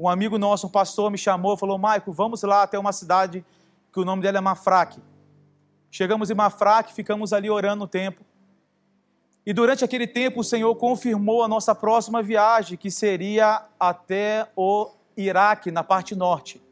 [0.00, 3.44] Um amigo nosso, um pastor, me chamou e falou: Maico, vamos lá até uma cidade
[3.92, 4.98] que o nome dela é Mafraque.
[5.90, 8.24] Chegamos em Mafraque, ficamos ali orando um tempo.
[9.44, 14.90] E durante aquele tempo o Senhor confirmou a nossa próxima viagem, que seria até o
[15.18, 16.62] Iraque, na parte norte,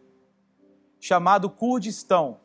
[0.98, 2.38] chamado Kurdistão.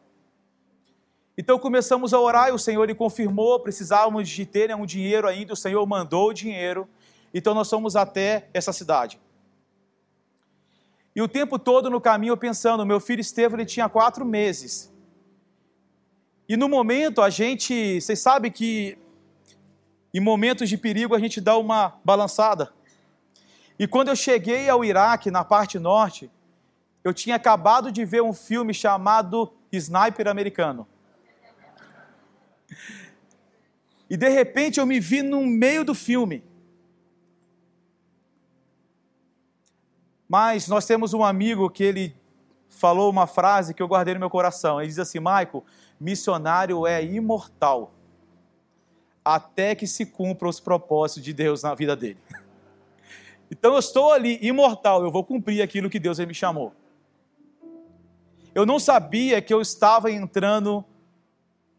[1.37, 5.53] Então começamos a orar e o Senhor lhe confirmou, precisávamos de ter um dinheiro ainda,
[5.53, 6.89] o Senhor mandou o dinheiro.
[7.33, 9.17] Então nós fomos até essa cidade.
[11.15, 14.91] E o tempo todo no caminho pensando, meu filho Estevão ele tinha quatro meses.
[16.49, 18.97] E no momento a gente, vocês sabem que
[20.13, 22.73] em momentos de perigo a gente dá uma balançada.
[23.77, 26.29] E quando eu cheguei ao Iraque, na parte norte,
[27.03, 30.87] eu tinha acabado de ver um filme chamado Sniper Americano.
[34.09, 36.43] E de repente eu me vi no meio do filme.
[40.33, 42.15] Mas nós temos um amigo que ele
[42.67, 44.81] falou uma frase que eu guardei no meu coração.
[44.81, 45.63] Ele diz assim: Maico,
[45.99, 47.91] missionário é imortal
[49.23, 52.17] até que se cumpram os propósitos de Deus na vida dele.
[53.51, 56.73] Então eu estou ali imortal, eu vou cumprir aquilo que Deus me chamou.
[58.55, 60.83] Eu não sabia que eu estava entrando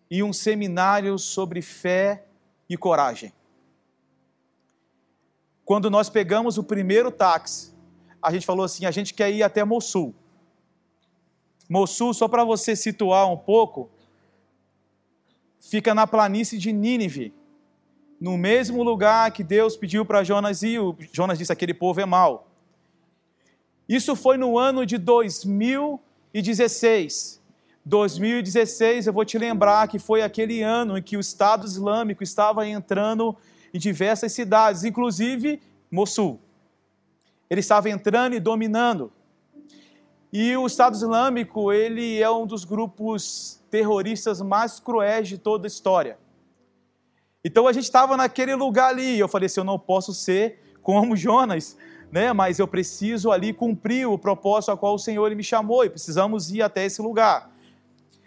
[0.08, 2.26] em um seminário sobre fé
[2.68, 3.32] e coragem.
[5.64, 7.73] Quando nós pegamos o primeiro táxi,
[8.24, 10.14] a gente falou assim: a gente quer ir até Mossul.
[11.68, 13.90] Mossul, só para você situar um pouco,
[15.60, 17.34] fica na planície de Nínive,
[18.20, 20.80] no mesmo lugar que Deus pediu para Jonas ir.
[20.80, 22.48] O Jonas disse: aquele povo é mau.
[23.88, 27.44] Isso foi no ano de 2016.
[27.86, 32.66] 2016, eu vou te lembrar que foi aquele ano em que o Estado Islâmico estava
[32.66, 33.36] entrando
[33.74, 35.60] em diversas cidades, inclusive
[35.90, 36.40] Mossul.
[37.48, 39.12] Ele estava entrando e dominando.
[40.32, 45.68] E o Estado Islâmico, ele é um dos grupos terroristas mais cruéis de toda a
[45.68, 46.18] história.
[47.44, 50.60] Então a gente estava naquele lugar ali, e eu falei assim, eu não posso ser
[50.82, 51.76] como Jonas,
[52.10, 52.32] né?
[52.32, 56.50] Mas eu preciso ali cumprir o propósito a qual o Senhor me chamou e precisamos
[56.50, 57.50] ir até esse lugar.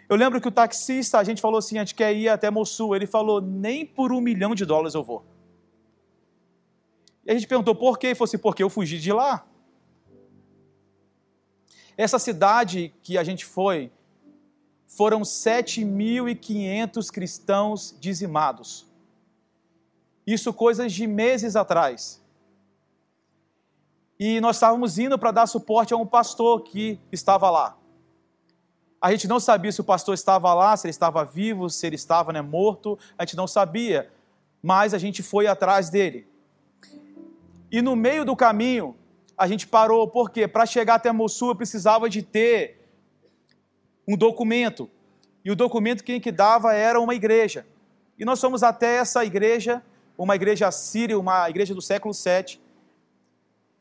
[0.08, 2.96] Eu lembro que o taxista, a gente falou assim, a gente quer ir até Mossul.
[2.96, 5.22] Ele falou, nem por um milhão de dólares eu vou.
[7.28, 8.06] E a gente perguntou por quê?
[8.06, 9.46] Ele falou assim, porque eu fugi de lá.
[11.94, 13.92] Essa cidade que a gente foi,
[14.86, 18.86] foram 7.500 cristãos dizimados.
[20.26, 22.24] Isso coisas de meses atrás.
[24.18, 27.76] E nós estávamos indo para dar suporte a um pastor que estava lá.
[29.02, 31.96] A gente não sabia se o pastor estava lá, se ele estava vivo, se ele
[31.96, 34.10] estava né, morto, a gente não sabia,
[34.62, 36.26] mas a gente foi atrás dele.
[37.70, 38.96] E no meio do caminho,
[39.36, 40.48] a gente parou, por quê?
[40.48, 42.78] Para chegar até Mossul eu precisava de ter
[44.06, 44.90] um documento.
[45.44, 47.66] E o documento quem que dava era uma igreja.
[48.18, 49.82] E nós fomos até essa igreja,
[50.16, 52.60] uma igreja síria, uma igreja do século VII.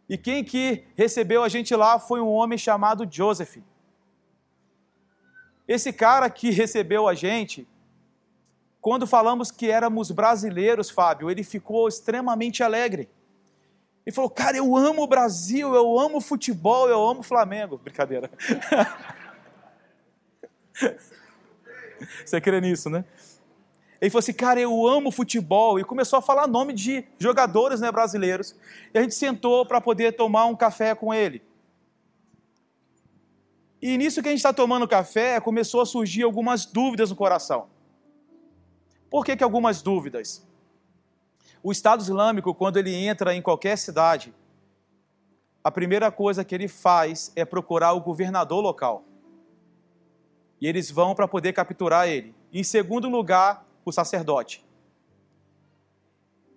[0.10, 3.58] E quem que recebeu a gente lá foi um homem chamado Joseph.
[5.68, 7.68] Esse cara que recebeu a gente,
[8.80, 13.10] quando falamos que éramos brasileiros, Fábio, ele ficou extremamente alegre.
[14.08, 17.78] Ele falou: Cara, eu amo o Brasil, eu amo futebol, eu amo Flamengo.
[17.78, 18.32] Brincadeira.
[22.26, 23.04] Você crê nisso, né?
[24.00, 25.78] Ele falou assim, cara, eu amo futebol.
[25.78, 28.56] E começou a falar nome de jogadores né, brasileiros.
[28.94, 31.42] E a gente sentou para poder tomar um café com ele.
[33.82, 37.68] E nisso que a gente está tomando café, começou a surgir algumas dúvidas no coração.
[39.10, 40.47] Por que, que algumas dúvidas?
[41.64, 44.34] O Estado Islâmico, quando ele entra em qualquer cidade,
[45.64, 49.04] a primeira coisa que ele faz é procurar o governador local.
[50.62, 52.34] E eles vão para poder capturar ele.
[52.54, 54.66] Em segundo lugar, o sacerdote.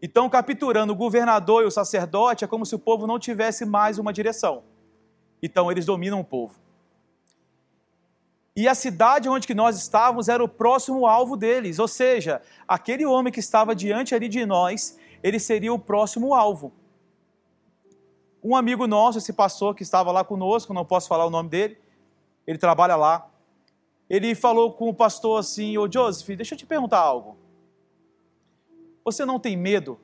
[0.03, 3.99] Então, capturando o governador e o sacerdote, é como se o povo não tivesse mais
[3.99, 4.63] uma direção.
[5.43, 6.59] Então, eles dominam o povo.
[8.61, 13.07] E a cidade onde que nós estávamos era o próximo alvo deles, ou seja, aquele
[13.07, 16.71] homem que estava diante ali de nós, ele seria o próximo alvo.
[18.45, 21.79] Um amigo nosso, esse pastor que estava lá conosco, não posso falar o nome dele,
[22.47, 23.31] ele trabalha lá.
[24.11, 27.39] Ele falou com o pastor assim: Ô Joseph, deixa eu te perguntar algo.
[29.03, 29.99] Você não tem medo?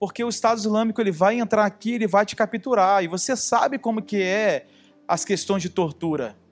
[0.00, 3.78] Porque o Estado Islâmico ele vai entrar aqui, ele vai te capturar, e você sabe
[3.78, 4.66] como que é
[5.06, 6.42] as questões de tortura.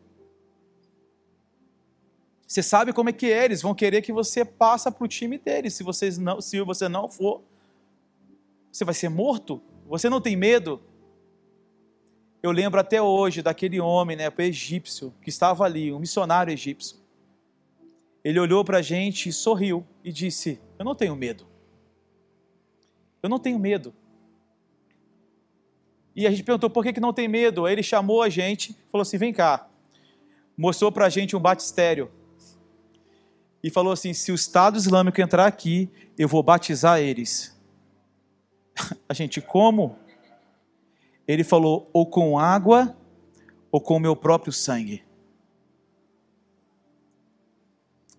[2.53, 5.39] Você sabe como é que é, eles vão querer que você passe para o time
[5.39, 5.73] deles.
[5.73, 7.41] Se, vocês não, se você não for,
[8.71, 9.63] você vai ser morto.
[9.87, 10.79] Você não tem medo?
[12.43, 16.99] Eu lembro até hoje daquele homem, né, egípcio, que estava ali, um missionário egípcio.
[18.23, 21.47] Ele olhou para a gente e sorriu e disse: Eu não tenho medo.
[23.23, 23.95] Eu não tenho medo.
[26.15, 27.65] E a gente perguntou por que, que não tem medo.
[27.65, 29.71] Aí ele chamou a gente, falou assim: Vem cá.
[30.55, 32.13] Mostrou para a gente um batistério
[33.63, 35.89] e falou assim: se o Estado Islâmico entrar aqui,
[36.19, 37.57] eu vou batizar eles.
[39.09, 39.97] A gente, como?
[41.27, 42.97] Ele falou: ou com água,
[43.71, 45.03] ou com o meu próprio sangue.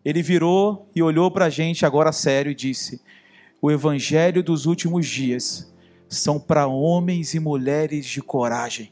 [0.04, 3.02] Ele virou e olhou para a gente agora sério e disse:
[3.62, 5.74] O evangelho dos últimos dias
[6.10, 8.92] são para homens e mulheres de coragem.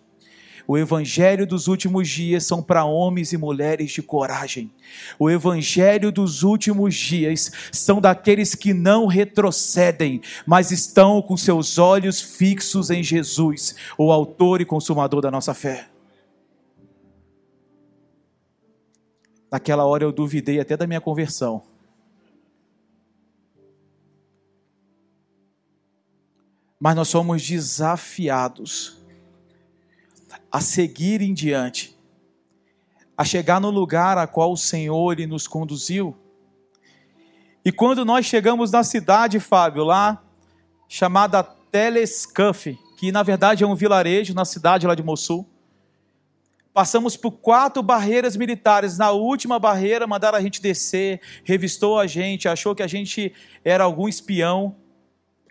[0.71, 4.71] O evangelho dos últimos dias são para homens e mulheres de coragem.
[5.19, 12.21] O evangelho dos últimos dias são daqueles que não retrocedem, mas estão com seus olhos
[12.21, 15.89] fixos em Jesus, o autor e consumador da nossa fé.
[19.51, 21.61] Naquela hora eu duvidei até da minha conversão.
[26.79, 29.00] Mas nós somos desafiados
[30.51, 31.97] a seguir em diante,
[33.17, 36.15] a chegar no lugar a qual o Senhor nos conduziu.
[37.63, 40.21] E quando nós chegamos na cidade, Fábio, lá
[40.89, 45.47] chamada Telescuff, que na verdade é um vilarejo na cidade lá de Mossul,
[46.73, 48.97] passamos por quatro barreiras militares.
[48.97, 53.33] Na última barreira, mandaram a gente descer, revistou a gente, achou que a gente
[53.63, 54.75] era algum espião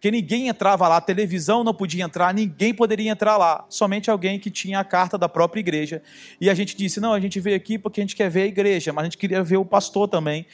[0.01, 4.41] porque ninguém entrava lá, a televisão não podia entrar, ninguém poderia entrar lá, somente alguém
[4.41, 6.03] que tinha a carta da própria igreja.
[6.41, 8.47] E a gente disse: não, a gente veio aqui porque a gente quer ver a
[8.47, 10.47] igreja, mas a gente queria ver o pastor também.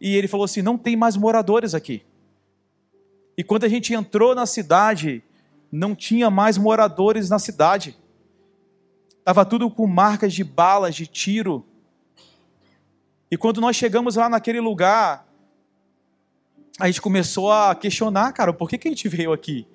[0.00, 2.02] E ele falou assim: não tem mais moradores aqui.
[3.38, 5.22] E quando a gente entrou na cidade,
[5.70, 7.96] não tinha mais moradores na cidade.
[9.20, 11.64] Estava tudo com marcas de balas, de tiro.
[13.30, 15.29] E quando nós chegamos lá naquele lugar,
[16.78, 19.66] a gente começou a questionar, cara, por que, que a gente veio aqui?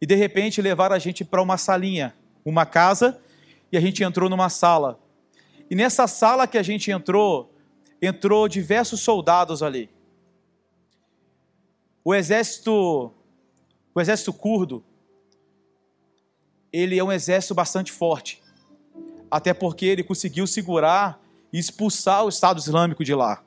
[0.00, 2.14] E de repente levaram a gente para uma salinha,
[2.44, 3.20] uma casa,
[3.70, 4.98] e a gente entrou numa sala.
[5.70, 7.54] E nessa sala que a gente entrou,
[8.00, 9.90] entrou diversos soldados ali.
[12.04, 13.12] O exército,
[13.94, 14.82] o exército curdo,
[16.72, 18.42] ele é um exército bastante forte.
[19.30, 21.20] Até porque ele conseguiu segurar
[21.52, 23.42] e expulsar o Estado Islâmico de lá.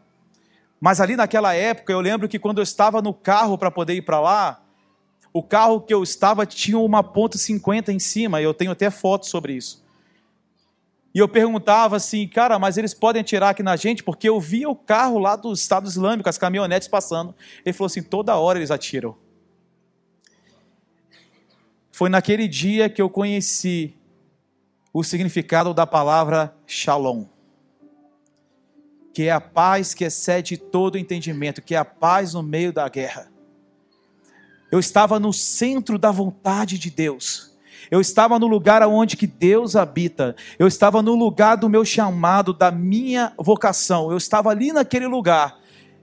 [0.83, 4.01] Mas ali naquela época, eu lembro que quando eu estava no carro para poder ir
[4.01, 4.61] para lá,
[5.31, 9.29] o carro que eu estava tinha uma ponta 50 em cima, eu tenho até fotos
[9.29, 9.81] sobre isso.
[11.15, 14.03] E eu perguntava assim, cara, mas eles podem atirar aqui na gente?
[14.03, 17.33] Porque eu via o carro lá do Estado Islâmico, as caminhonetes passando.
[17.65, 19.15] Ele falou assim: toda hora eles atiram.
[21.93, 23.95] Foi naquele dia que eu conheci
[24.91, 27.32] o significado da palavra shalom
[29.13, 32.89] que é a paz que excede todo entendimento, que é a paz no meio da
[32.89, 33.31] guerra.
[34.71, 37.53] Eu estava no centro da vontade de Deus.
[37.91, 40.35] Eu estava no lugar onde que Deus habita.
[40.57, 44.09] Eu estava no lugar do meu chamado, da minha vocação.
[44.09, 45.59] Eu estava ali naquele lugar.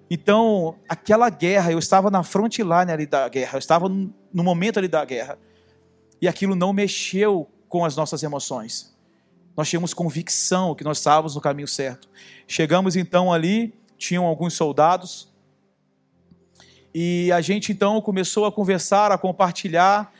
[0.08, 3.56] Então, aquela guerra, eu estava na frontline ali da guerra.
[3.56, 5.36] Eu estava no momento ali da guerra.
[6.22, 8.96] E aquilo não mexeu com as nossas emoções.
[9.56, 12.08] Nós tínhamos convicção que nós estávamos no caminho certo.
[12.52, 15.28] Chegamos então ali, tinham alguns soldados,
[16.92, 20.12] E a gente então começou a conversar, a compartilhar.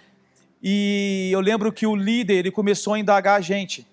[0.63, 3.85] E eu lembro que o líder ele começou a indagar a gente.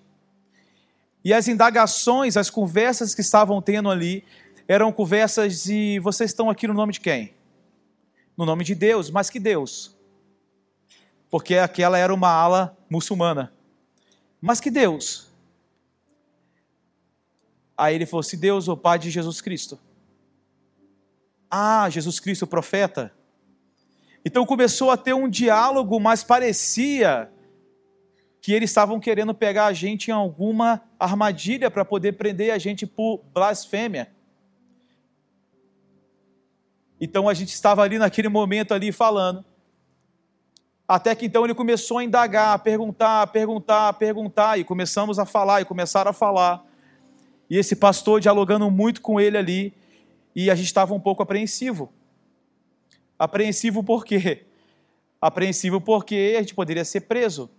[1.24, 4.24] E as indagações, as conversas que estavam tendo ali,
[4.68, 7.34] eram conversas de vocês estão aqui no nome de quem?
[8.36, 9.96] No nome de Deus, mas que Deus?
[11.28, 13.52] Porque aquela era uma ala muçulmana.
[14.40, 15.27] Mas que Deus?
[17.78, 19.78] Aí ele falou: se Deus, o Pai de Jesus Cristo.
[21.48, 23.12] Ah, Jesus Cristo, profeta.
[24.24, 27.30] Então começou a ter um diálogo, mas parecia
[28.42, 32.84] que eles estavam querendo pegar a gente em alguma armadilha para poder prender a gente
[32.84, 34.10] por blasfêmia.
[37.00, 39.44] Então a gente estava ali naquele momento ali falando.
[40.86, 45.18] Até que então ele começou a indagar, a perguntar, a perguntar, a perguntar, e começamos
[45.18, 46.67] a falar, e começaram a falar.
[47.48, 49.74] E esse pastor dialogando muito com ele ali,
[50.34, 51.92] e a gente estava um pouco apreensivo.
[53.18, 54.44] Apreensivo por quê?
[55.20, 57.50] Apreensivo porque a gente poderia ser preso.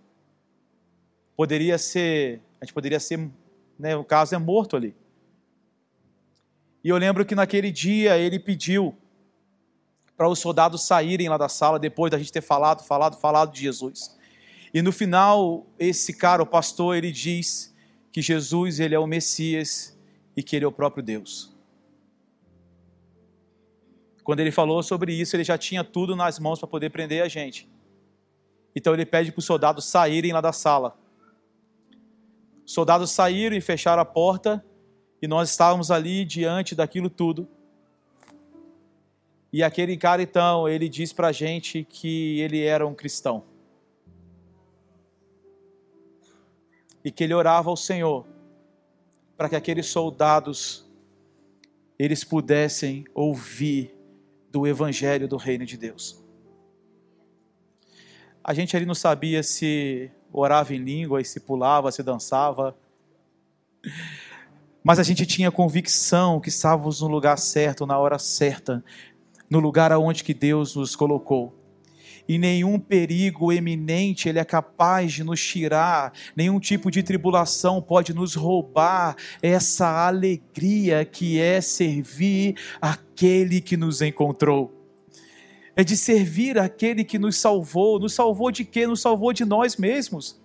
[1.36, 3.30] Poderia ser, a gente poderia ser,
[3.78, 4.94] né, o caso é morto ali.
[6.82, 8.96] E eu lembro que naquele dia ele pediu
[10.16, 13.60] para os soldados saírem lá da sala depois da gente ter falado, falado, falado de
[13.60, 14.16] Jesus.
[14.72, 17.74] E no final, esse cara, o pastor, ele diz
[18.12, 19.98] que Jesus ele é o Messias
[20.36, 21.54] e que ele é o próprio Deus.
[24.22, 27.28] Quando ele falou sobre isso, ele já tinha tudo nas mãos para poder prender a
[27.28, 27.68] gente.
[28.74, 30.96] Então ele pede para os soldados saírem lá da sala.
[32.64, 34.64] Os soldados saíram e fecharam a porta,
[35.20, 37.48] e nós estávamos ali diante daquilo tudo.
[39.52, 43.49] E aquele cara, então, ele diz para a gente que ele era um cristão.
[47.04, 48.26] E que ele orava ao Senhor
[49.36, 50.86] para que aqueles soldados
[51.98, 53.94] eles pudessem ouvir
[54.50, 56.22] do evangelho do reino de Deus.
[58.42, 62.76] A gente ali não sabia se orava em língua, se pulava, se dançava.
[64.82, 68.82] Mas a gente tinha convicção que estávamos no lugar certo, na hora certa,
[69.48, 71.59] no lugar aonde que Deus nos colocou
[72.30, 78.14] e nenhum perigo eminente ele é capaz de nos tirar, nenhum tipo de tribulação pode
[78.14, 84.72] nos roubar essa alegria que é servir aquele que nos encontrou.
[85.74, 87.98] É de servir aquele que nos salvou.
[87.98, 88.86] Nos salvou de quê?
[88.86, 90.40] Nos salvou de nós mesmos.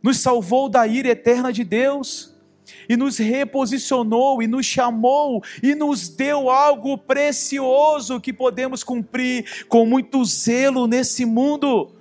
[0.00, 2.39] Nos salvou da ira eterna de Deus
[2.88, 9.86] e nos reposicionou e nos chamou e nos deu algo precioso que podemos cumprir com
[9.86, 11.94] muito zelo nesse mundo.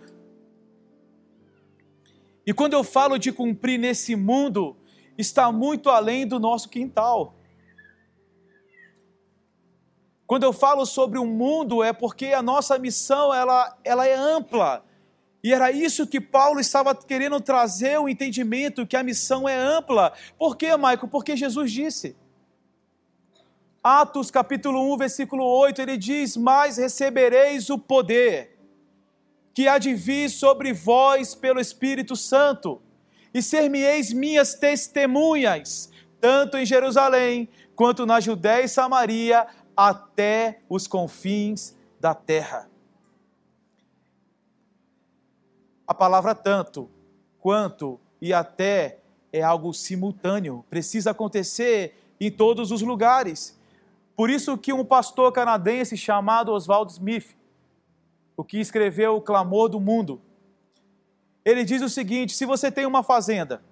[2.45, 4.75] E quando eu falo de cumprir nesse mundo,
[5.17, 7.35] está muito além do nosso quintal.
[10.25, 14.85] Quando eu falo sobre o mundo, é porque a nossa missão ela, ela é ampla.
[15.43, 20.13] E era isso que Paulo estava querendo trazer o entendimento que a missão é ampla.
[20.37, 21.07] Por quê, Maico?
[21.07, 22.15] Porque Jesus disse.
[23.81, 28.57] Atos capítulo 1, versículo 8, ele diz: Mas recebereis o poder
[29.53, 32.81] que há de vir sobre vós pelo Espírito Santo,
[33.33, 41.75] e ser-me-eis minhas testemunhas, tanto em Jerusalém, quanto na Judéia e Samaria, até os confins
[41.99, 42.68] da terra.
[45.89, 46.87] A palavra tanto,
[47.39, 48.99] quanto e até
[49.33, 53.59] é algo simultâneo, precisa acontecer em todos os lugares.
[54.15, 57.35] Por isso que um pastor canadense chamado Oswald Smith,
[58.37, 60.21] o que escreveu O Clamor do Mundo,
[61.43, 63.63] ele diz o seguinte: se você tem uma fazenda,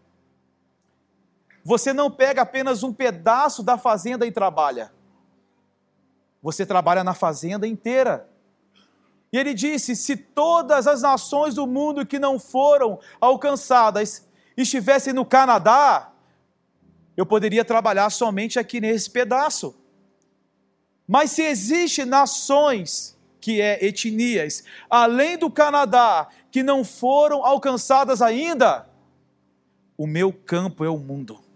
[1.63, 4.91] você não pega apenas um pedaço da fazenda e trabalha.
[6.41, 8.27] Você trabalha na fazenda inteira.
[9.37, 16.11] Ele disse: se todas as nações do mundo que não foram alcançadas estivessem no Canadá,
[17.15, 19.75] eu poderia trabalhar somente aqui nesse pedaço.
[21.07, 28.87] Mas se existem nações, que é etnias, além do Canadá, que não foram alcançadas ainda,
[29.97, 31.46] o meu campo é o mundo.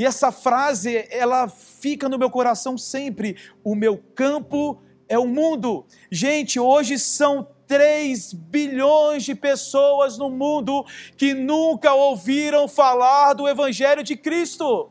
[0.00, 3.36] E essa frase, ela fica no meu coração sempre.
[3.62, 5.84] O meu campo é o mundo.
[6.10, 10.86] Gente, hoje são 3 bilhões de pessoas no mundo
[11.18, 14.90] que nunca ouviram falar do Evangelho de Cristo.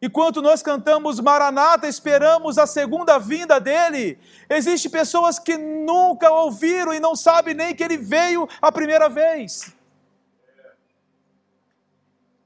[0.00, 6.98] Enquanto nós cantamos Maranata, esperamos a segunda vinda dele, existem pessoas que nunca ouviram e
[6.98, 9.81] não sabem nem que ele veio a primeira vez.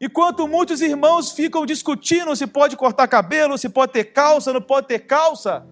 [0.01, 4.87] Enquanto muitos irmãos ficam discutindo se pode cortar cabelo, se pode ter calça, não pode
[4.89, 5.67] ter calça.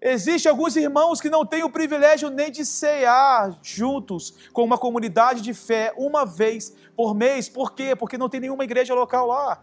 [0.00, 5.42] Existem alguns irmãos que não têm o privilégio nem de cear juntos com uma comunidade
[5.42, 7.48] de fé uma vez por mês.
[7.48, 7.94] Por quê?
[7.94, 9.62] Porque não tem nenhuma igreja local lá.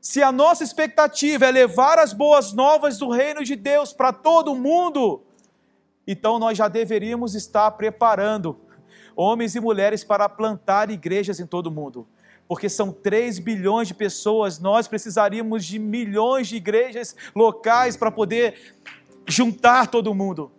[0.00, 4.54] Se a nossa expectativa é levar as boas novas do reino de Deus para todo
[4.54, 5.22] mundo,
[6.06, 8.58] então nós já deveríamos estar preparando
[9.14, 12.06] homens e mulheres para plantar igrejas em todo o mundo.
[12.48, 18.74] Porque são 3 bilhões de pessoas, nós precisaríamos de milhões de igrejas locais para poder
[19.26, 20.50] juntar todo mundo.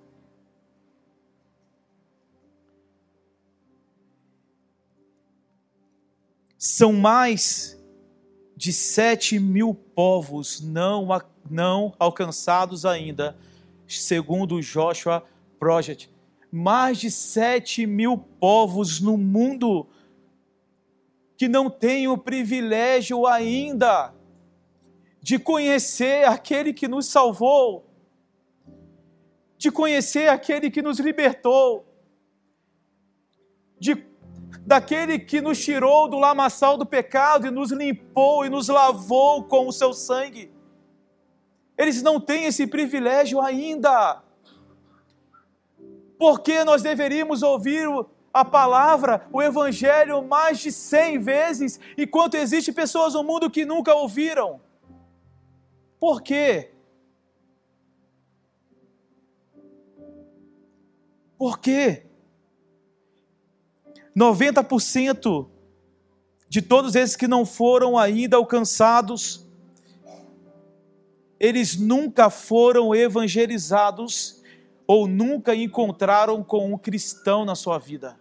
[6.58, 7.78] São mais
[8.56, 11.08] de 7 mil povos não,
[11.50, 13.36] não alcançados ainda,
[13.88, 15.26] segundo o Joshua
[15.60, 16.10] Project
[16.52, 19.88] mais de 7 mil povos no mundo
[21.38, 24.14] que não têm o privilégio ainda
[25.22, 27.86] de conhecer aquele que nos salvou,
[29.58, 31.86] de conhecer aquele que nos libertou,
[33.80, 34.06] de,
[34.66, 39.68] daquele que nos tirou do lamaçal do pecado e nos limpou e nos lavou com
[39.68, 40.52] o seu sangue.
[41.78, 44.22] Eles não têm esse privilégio ainda.
[46.22, 47.88] Porque nós deveríamos ouvir
[48.32, 53.96] a palavra, o evangelho mais de cem vezes, enquanto existe pessoas no mundo que nunca
[53.96, 54.62] ouviram.
[56.00, 56.76] Por quê?
[61.40, 62.06] Por quê?
[64.16, 65.50] 90%
[66.48, 69.50] de todos esses que não foram ainda alcançados,
[71.40, 74.41] eles nunca foram evangelizados
[74.88, 78.20] ou nunca encontraram com um cristão na sua vida.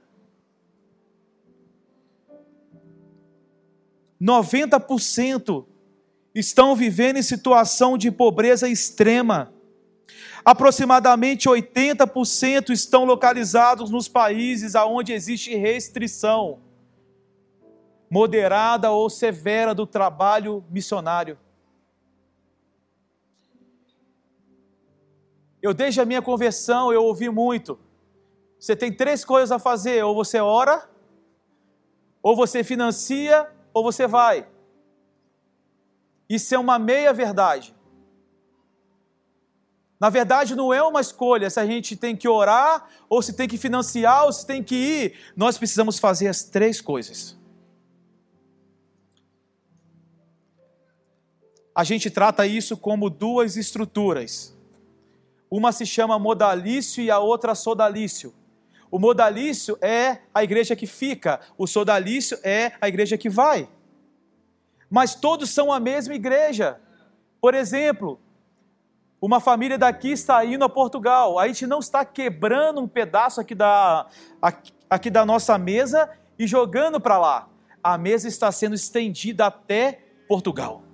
[4.20, 5.64] 90%
[6.34, 9.52] estão vivendo em situação de pobreza extrema.
[10.44, 16.60] Aproximadamente 80% estão localizados nos países onde existe restrição
[18.10, 21.38] moderada ou severa do trabalho missionário.
[25.62, 27.78] Eu desde a minha conversão eu ouvi muito.
[28.58, 30.88] Você tem três coisas a fazer: ou você ora,
[32.22, 34.46] ou você financia, ou você vai.
[36.28, 37.74] Isso é uma meia verdade.
[39.98, 43.46] Na verdade, não é uma escolha se a gente tem que orar, ou se tem
[43.46, 45.18] que financiar, ou se tem que ir.
[45.36, 47.36] Nós precisamos fazer as três coisas.
[51.74, 54.56] A gente trata isso como duas estruturas.
[55.50, 58.32] Uma se chama modalício e a outra sodalício.
[58.88, 63.68] O modalício é a igreja que fica, o sodalício é a igreja que vai.
[64.88, 66.80] Mas todos são a mesma igreja.
[67.40, 68.20] Por exemplo,
[69.20, 71.38] uma família daqui está indo a Portugal.
[71.38, 74.06] A gente não está quebrando um pedaço aqui da,
[74.88, 77.48] aqui da nossa mesa e jogando para lá.
[77.82, 80.89] A mesa está sendo estendida até Portugal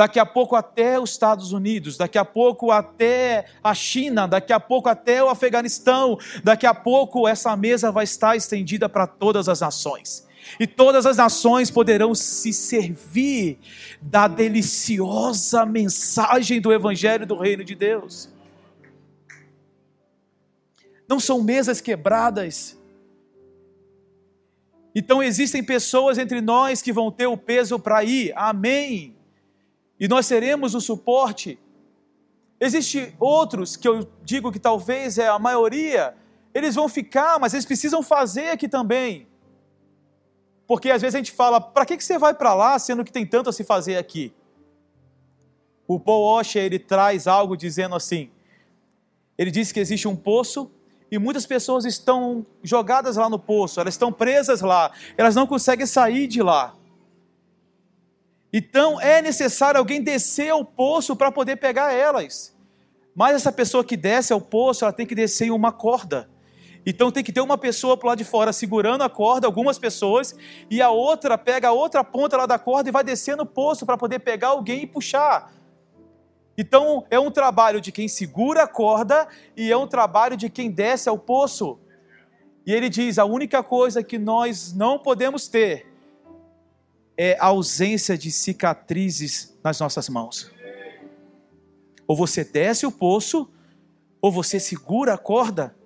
[0.00, 4.58] daqui a pouco até os Estados Unidos, daqui a pouco até a China, daqui a
[4.58, 9.60] pouco até o Afeganistão, daqui a pouco essa mesa vai estar estendida para todas as
[9.60, 10.26] nações.
[10.58, 13.58] E todas as nações poderão se servir
[14.00, 18.30] da deliciosa mensagem do Evangelho do Reino de Deus.
[21.06, 22.74] Não são mesas quebradas.
[24.94, 29.19] Então existem pessoas entre nós que vão ter o peso para ir, amém
[30.00, 31.58] e nós seremos o suporte.
[32.58, 36.16] Existem outros que eu digo que talvez é a maioria,
[36.54, 39.28] eles vão ficar, mas eles precisam fazer aqui também.
[40.66, 43.26] Porque às vezes a gente fala, para que, você vai para lá sendo que tem
[43.26, 44.32] tanto a se fazer aqui?
[45.86, 48.30] O Paul Washer, ele traz algo dizendo assim,
[49.36, 50.70] ele diz que existe um poço
[51.10, 55.86] e muitas pessoas estão jogadas lá no poço, elas estão presas lá, elas não conseguem
[55.86, 56.74] sair de lá.
[58.52, 62.56] Então é necessário alguém descer ao poço para poder pegar elas.
[63.14, 66.28] Mas essa pessoa que desce ao poço, ela tem que descer em uma corda.
[66.84, 70.34] Então tem que ter uma pessoa para lá de fora segurando a corda, algumas pessoas,
[70.70, 73.84] e a outra pega a outra ponta lá da corda e vai descendo o poço
[73.84, 75.52] para poder pegar alguém e puxar.
[76.56, 80.70] Então é um trabalho de quem segura a corda e é um trabalho de quem
[80.70, 81.78] desce ao poço.
[82.66, 85.89] E ele diz: a única coisa que nós não podemos ter
[87.22, 90.50] é a ausência de cicatrizes nas nossas mãos.
[92.06, 93.46] Ou você desce o poço,
[94.22, 95.76] ou você segura a corda.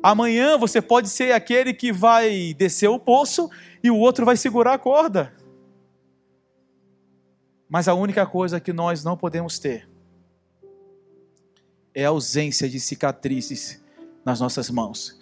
[0.00, 3.50] Amanhã você pode ser aquele que vai descer o poço
[3.82, 5.34] e o outro vai segurar a corda.
[7.68, 9.90] Mas a única coisa que nós não podemos ter
[11.92, 13.82] é a ausência de cicatrizes
[14.24, 15.18] nas nossas mãos.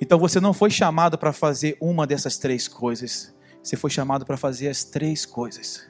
[0.00, 3.34] Então você não foi chamado para fazer uma dessas três coisas.
[3.62, 5.88] Você foi chamado para fazer as três coisas.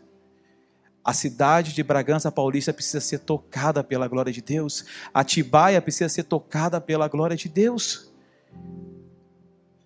[1.05, 4.85] A cidade de Bragança Paulista precisa ser tocada pela glória de Deus.
[5.13, 8.13] Atibaia precisa ser tocada pela glória de Deus.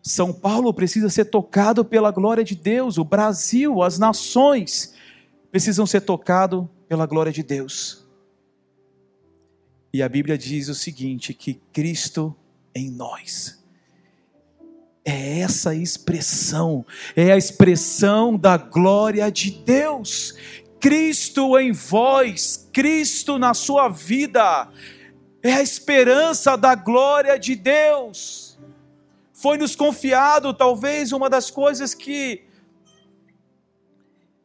[0.02, 2.98] São Paulo precisa ser tocado pela glória de Deus.
[2.98, 4.94] O Brasil, as nações
[5.50, 8.04] precisam ser tocados pela glória de Deus.
[9.92, 12.34] E a Bíblia diz o seguinte: que Cristo
[12.74, 13.61] em nós.
[15.04, 16.86] É essa expressão,
[17.16, 20.34] é a expressão da glória de Deus.
[20.78, 24.68] Cristo em vós, Cristo na sua vida,
[25.42, 28.58] é a esperança da glória de Deus.
[29.32, 32.44] Foi nos confiado, talvez, uma das coisas que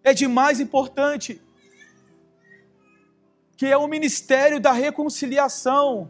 [0.04, 1.40] é de mais importante,
[3.56, 6.10] que é o ministério da reconciliação.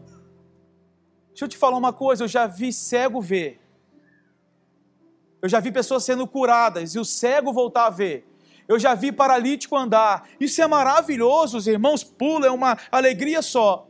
[1.30, 3.60] Deixa eu te falar uma coisa, eu já vi cego ver.
[5.42, 8.28] Eu já vi pessoas sendo curadas e o cego voltar a ver
[8.68, 10.28] eu já vi paralítico andar.
[10.40, 13.88] Isso é maravilhoso, os irmãos pulam, é uma alegria só.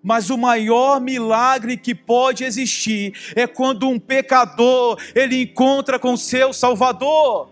[0.00, 6.52] Mas o maior milagre que pode existir é quando um pecador ele encontra com seu
[6.52, 7.50] Salvador.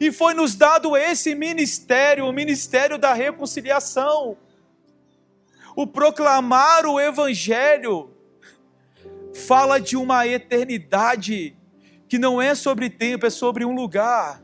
[0.00, 4.38] E foi nos dado esse ministério, o ministério da reconciliação.
[5.76, 8.10] O proclamar o evangelho
[9.46, 11.54] fala de uma eternidade
[12.12, 14.42] que não é sobre tempo, é sobre um lugar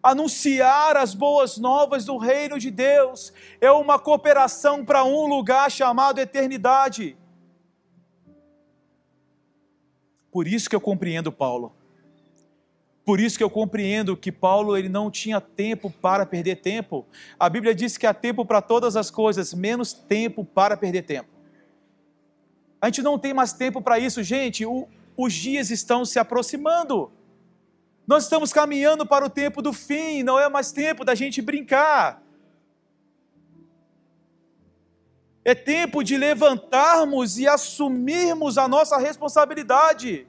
[0.00, 6.20] anunciar as boas novas do reino de Deus é uma cooperação para um lugar chamado
[6.20, 7.16] eternidade.
[10.30, 11.74] Por isso que eu compreendo Paulo.
[13.04, 17.04] Por isso que eu compreendo que Paulo ele não tinha tempo para perder tempo.
[17.40, 21.30] A Bíblia diz que há tempo para todas as coisas, menos tempo para perder tempo.
[22.80, 24.64] A gente não tem mais tempo para isso, gente.
[24.64, 27.10] O, os dias estão se aproximando.
[28.06, 32.22] Nós estamos caminhando para o tempo do fim, não é mais tempo da gente brincar.
[35.44, 40.26] É tempo de levantarmos e assumirmos a nossa responsabilidade.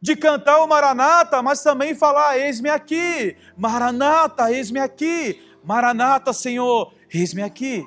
[0.00, 7.42] De cantar o Maranata, mas também falar: Eis-me aqui, Maranata, eis-me aqui, Maranata, Senhor, eis-me
[7.42, 7.86] aqui.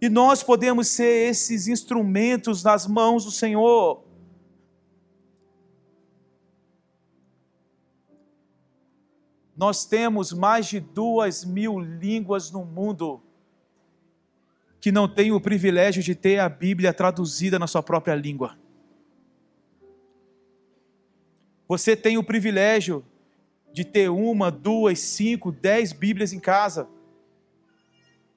[0.00, 4.04] E nós podemos ser esses instrumentos nas mãos do Senhor.
[9.56, 13.20] Nós temos mais de duas mil línguas no mundo
[14.80, 18.56] que não têm o privilégio de ter a Bíblia traduzida na sua própria língua.
[21.66, 23.04] Você tem o privilégio
[23.72, 26.88] de ter uma, duas, cinco, dez Bíblias em casa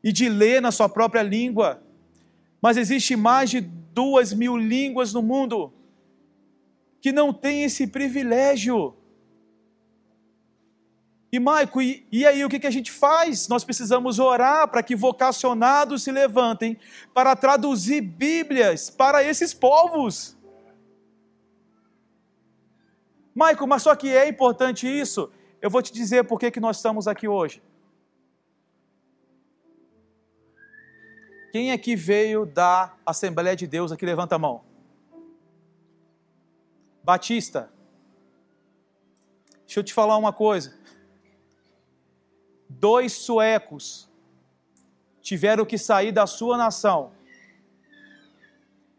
[0.04, 1.82] e de ler na sua própria língua.
[2.62, 5.74] Mas existe mais de duas mil línguas no mundo
[7.02, 8.96] que não têm esse privilégio.
[11.32, 13.48] E Maico, e, e aí o que, que a gente faz?
[13.48, 16.78] Nós precisamos orar para que vocacionados se levantem
[17.14, 20.38] para traduzir Bíblias para esses povos.
[23.34, 25.32] Maico, mas só que é importante isso.
[25.62, 27.62] Eu vou te dizer por que, que nós estamos aqui hoje.
[31.52, 34.06] Quem é que veio da Assembleia de Deus aqui?
[34.06, 34.62] Levanta a mão.
[37.04, 37.72] Batista.
[39.66, 40.82] Deixa eu te falar uma coisa
[42.82, 44.10] dois suecos
[45.22, 47.12] tiveram que sair da sua nação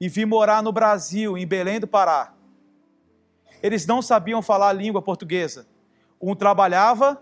[0.01, 2.33] e vir morar no Brasil, em Belém do Pará.
[3.63, 5.67] Eles não sabiam falar a língua portuguesa.
[6.21, 7.21] Um trabalhava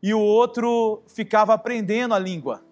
[0.00, 2.62] e o outro ficava aprendendo a língua.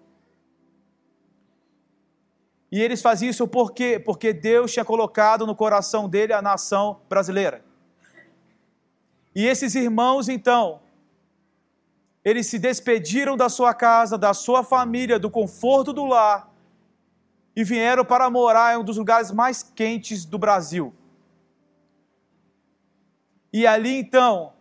[2.71, 4.01] E eles faziam isso por quê?
[4.03, 7.63] Porque Deus tinha colocado no coração dele a nação brasileira.
[9.33, 10.81] E esses irmãos, então,
[12.25, 16.51] eles se despediram da sua casa, da sua família, do conforto do lar
[17.55, 20.93] e vieram para morar em um dos lugares mais quentes do Brasil.
[23.51, 24.53] E ali então,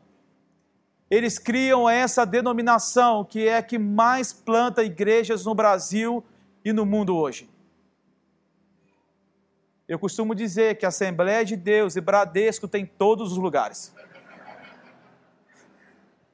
[1.11, 6.25] eles criam essa denominação que é a que mais planta igrejas no Brasil
[6.65, 7.51] e no mundo hoje.
[9.89, 13.95] Eu costumo dizer que Assembleia de Deus e Bradesco tem todos os lugares.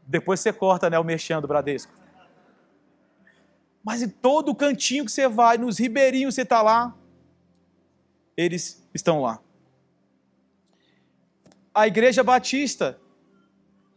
[0.06, 1.92] Depois você corta né, o mexendo do Bradesco.
[3.84, 6.96] Mas em todo cantinho que você vai, nos ribeirinhos você está lá,
[8.36, 9.38] eles estão lá.
[11.74, 12.98] A Igreja Batista,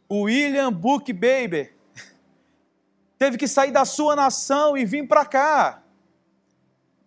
[0.09, 1.75] o William Book Baber,
[3.17, 5.84] teve que sair da sua nação e vir para cá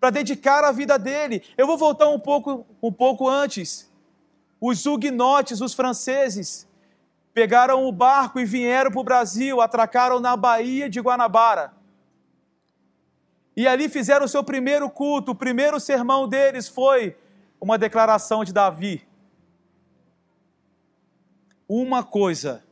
[0.01, 1.43] para dedicar a vida dele.
[1.57, 3.91] Eu vou voltar um pouco, um pouco antes.
[4.61, 6.69] Os huguenotes, os franceses,
[7.33, 11.73] pegaram o barco e vieram para o Brasil, atracaram na Baía de Guanabara.
[13.57, 15.33] E ali fizeram o seu primeiro culto.
[15.33, 17.17] O primeiro sermão deles foi
[17.61, 19.07] uma declaração de Davi.
[21.69, 22.65] Uma coisa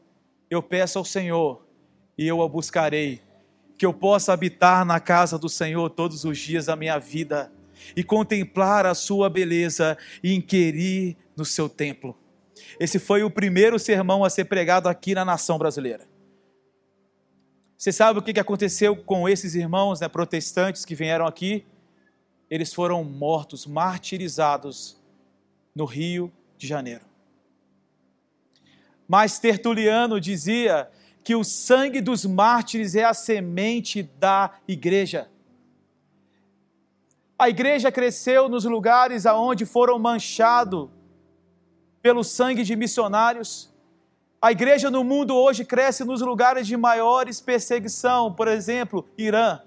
[0.49, 1.67] eu peço ao Senhor
[2.17, 3.21] e eu a buscarei,
[3.77, 7.53] que eu possa habitar na casa do Senhor todos os dias da minha vida
[7.95, 12.17] e contemplar a sua beleza e inquirir no seu templo.
[12.81, 16.07] Esse foi o primeiro sermão a ser pregado aqui na nação brasileira.
[17.77, 21.65] Você sabe o que aconteceu com esses irmãos né, protestantes que vieram aqui?
[22.49, 24.97] Eles foram mortos, martirizados
[25.75, 27.05] no Rio de Janeiro.
[29.07, 30.89] Mas Tertuliano dizia
[31.27, 35.29] que o sangue dos mártires é a semente da igreja.
[37.37, 40.89] A igreja cresceu nos lugares aonde foram manchados
[42.01, 43.75] pelo sangue de missionários,
[44.41, 49.61] a igreja no mundo hoje cresce nos lugares de maiores perseguição, por exemplo, Irã,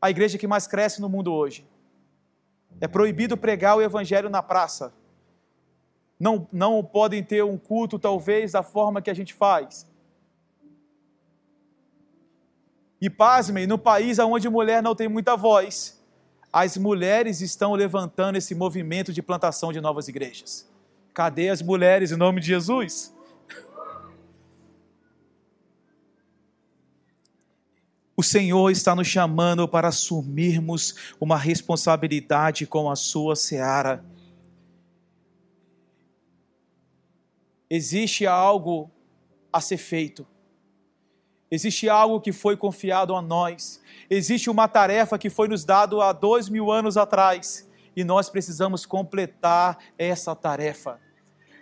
[0.00, 1.68] a igreja que mais cresce no mundo hoje.
[2.80, 4.94] É proibido pregar o evangelho na praça.
[6.18, 9.86] Não, não podem ter um culto, talvez, da forma que a gente faz.
[13.00, 15.98] E pasmem, no país onde mulher não tem muita voz,
[16.52, 20.68] as mulheres estão levantando esse movimento de plantação de novas igrejas.
[21.14, 23.14] Cadê as mulheres em nome de Jesus?
[28.16, 34.04] O Senhor está nos chamando para assumirmos uma responsabilidade com a sua seara.
[37.70, 38.90] Existe algo
[39.52, 40.26] a ser feito.
[41.50, 43.80] Existe algo que foi confiado a nós.
[44.10, 47.68] Existe uma tarefa que foi nos dado há dois mil anos atrás.
[47.96, 51.00] E nós precisamos completar essa tarefa.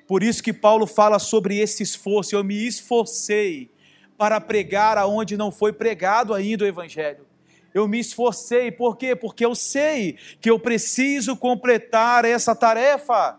[0.07, 2.35] Por isso que Paulo fala sobre esse esforço.
[2.35, 3.71] Eu me esforcei
[4.19, 7.27] para pregar aonde não foi pregado ainda o Evangelho.
[7.73, 9.15] Eu me esforcei, por quê?
[9.15, 13.39] Porque eu sei que eu preciso completar essa tarefa.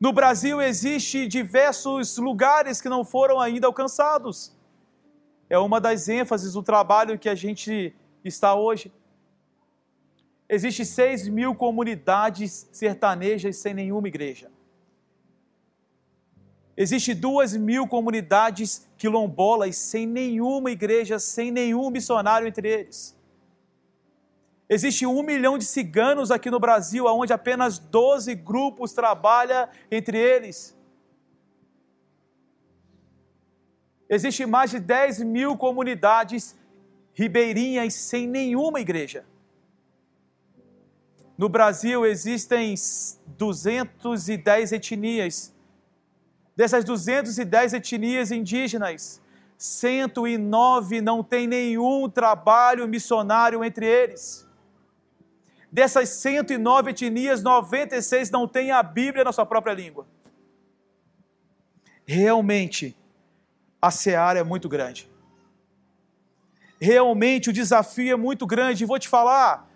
[0.00, 4.53] No Brasil existe diversos lugares que não foram ainda alcançados.
[5.48, 8.92] É uma das ênfases do trabalho que a gente está hoje.
[10.48, 14.50] Existem 6 mil comunidades sertanejas sem nenhuma igreja.
[16.76, 23.16] Existem duas mil comunidades quilombolas sem nenhuma igreja, sem nenhum missionário entre eles.
[24.68, 30.76] Existe um milhão de ciganos aqui no Brasil, onde apenas 12 grupos trabalham entre eles.
[34.14, 36.56] Existem mais de 10 mil comunidades
[37.14, 39.24] ribeirinhas sem nenhuma igreja.
[41.36, 42.74] No Brasil existem
[43.36, 45.54] 210 etnias
[46.56, 49.20] Dessas 210 etnias indígenas,
[49.58, 54.46] 109 não tem nenhum trabalho missionário entre eles.
[55.70, 60.06] Dessas 109 etnias, 96 não têm a Bíblia na sua própria língua.
[62.06, 62.96] Realmente,
[63.84, 65.06] a seara é muito grande.
[66.80, 68.82] Realmente, o desafio é muito grande.
[68.82, 69.70] E vou te falar,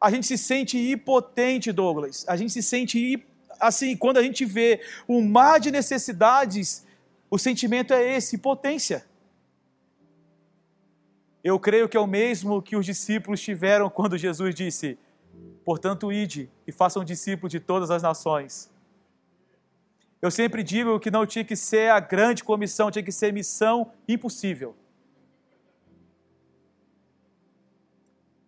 [0.00, 2.24] a gente se sente impotente, Douglas.
[2.26, 3.24] A gente se sente
[3.60, 6.84] assim, quando a gente vê um mar de necessidades,
[7.30, 9.06] o sentimento é esse, potência.
[11.44, 14.98] Eu creio que é o mesmo que os discípulos tiveram quando Jesus disse:
[15.64, 18.73] Portanto, ide e façam discípulos de todas as nações.
[20.24, 23.92] Eu sempre digo que não tinha que ser a grande comissão, tinha que ser missão
[24.08, 24.74] impossível.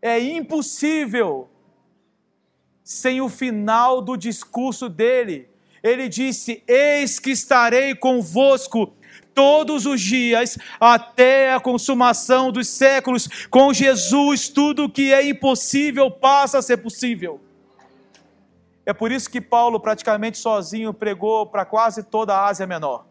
[0.01, 1.51] É impossível
[2.83, 5.51] sem o final do discurso dele.
[5.83, 8.95] Ele disse: Eis que estarei convosco
[9.35, 13.29] todos os dias até a consumação dos séculos.
[13.51, 17.39] Com Jesus, tudo que é impossível passa a ser possível.
[18.87, 23.05] É por isso que Paulo, praticamente sozinho, pregou para quase toda a Ásia Menor.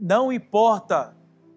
[0.00, 1.14] Não importa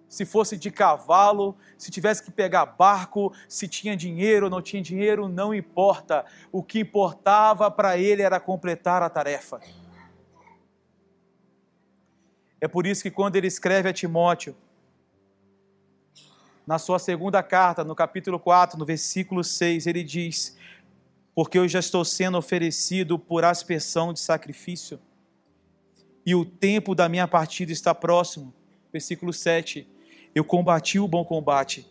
[0.09, 4.81] se fosse de cavalo, se tivesse que pegar barco, se tinha dinheiro ou não tinha
[4.81, 6.25] dinheiro, não importa.
[6.51, 9.61] O que importava para ele era completar a tarefa.
[12.59, 14.55] É por isso que quando ele escreve a Timóteo,
[16.67, 20.57] na sua segunda carta, no capítulo 4, no versículo 6, ele diz:
[21.33, 24.99] Porque eu já estou sendo oferecido por aspersão de sacrifício,
[26.25, 28.53] e o tempo da minha partida está próximo.
[28.91, 29.87] Versículo 7:
[30.35, 31.89] Eu combati o bom combate,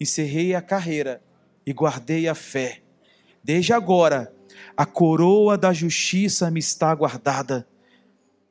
[0.00, 1.22] encerrei a carreira
[1.66, 2.80] e guardei a fé.
[3.44, 4.34] Desde agora,
[4.74, 7.68] a coroa da justiça me está guardada,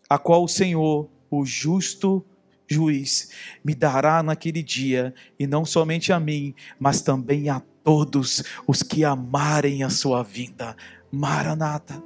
[0.07, 2.24] a qual o Senhor, o justo
[2.68, 3.30] juiz
[3.63, 9.03] me dará naquele dia, e não somente a mim, mas também a todos os que
[9.03, 10.76] amarem a sua vinda.
[11.11, 12.03] Maranata.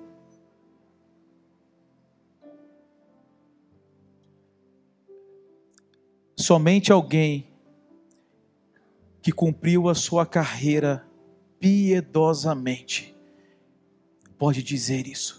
[6.35, 7.47] Somente alguém
[9.21, 11.05] que cumpriu a sua carreira
[11.59, 13.15] piedosamente
[14.37, 15.38] pode dizer isso.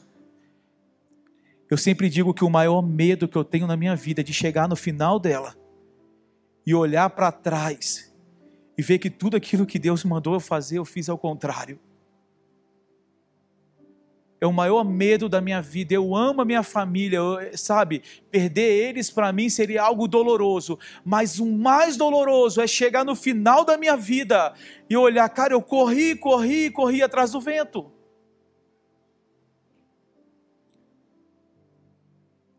[1.71, 4.35] Eu sempre digo que o maior medo que eu tenho na minha vida é de
[4.35, 5.55] chegar no final dela
[6.67, 8.13] e olhar para trás
[8.77, 11.79] e ver que tudo aquilo que Deus mandou eu fazer, eu fiz ao contrário.
[14.41, 15.93] É o maior medo da minha vida.
[15.93, 18.03] Eu amo a minha família, eu, sabe?
[18.31, 20.79] Perder eles para mim seria algo doloroso.
[21.05, 24.55] Mas o mais doloroso é chegar no final da minha vida
[24.89, 27.93] e olhar, cara, eu corri, corri, corri atrás do vento.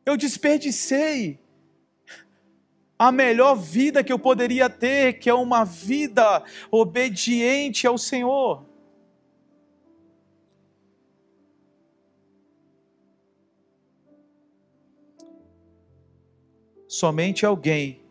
[0.05, 1.39] Eu desperdicei
[2.97, 8.65] a melhor vida que eu poderia ter, que é uma vida obediente ao Senhor.
[16.87, 18.01] Somente alguém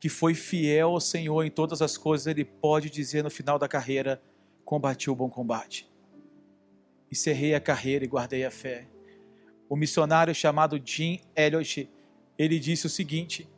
[0.00, 3.68] que foi fiel ao Senhor em todas as coisas, ele pode dizer no final da
[3.68, 4.20] carreira:
[4.64, 5.88] combati o bom combate,
[7.10, 8.91] encerrei a carreira e guardei a fé
[9.72, 11.88] o missionário chamado Jim Elliot,
[12.36, 13.48] ele disse o seguinte: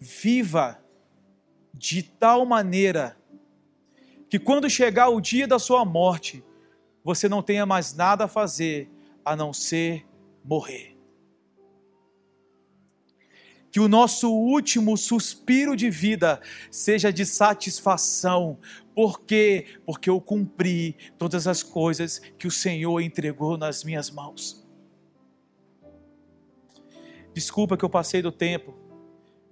[0.00, 0.82] viva
[1.74, 3.18] de tal maneira
[4.30, 6.42] que quando chegar o dia da sua morte,
[7.04, 8.90] você não tenha mais nada a fazer
[9.22, 10.06] a não ser
[10.42, 10.96] morrer.
[13.70, 16.40] Que o nosso último suspiro de vida
[16.70, 18.58] seja de satisfação.
[18.94, 19.66] Por quê?
[19.84, 24.61] Porque eu cumpri todas as coisas que o Senhor entregou nas minhas mãos.
[27.34, 28.74] Desculpa que eu passei do tempo,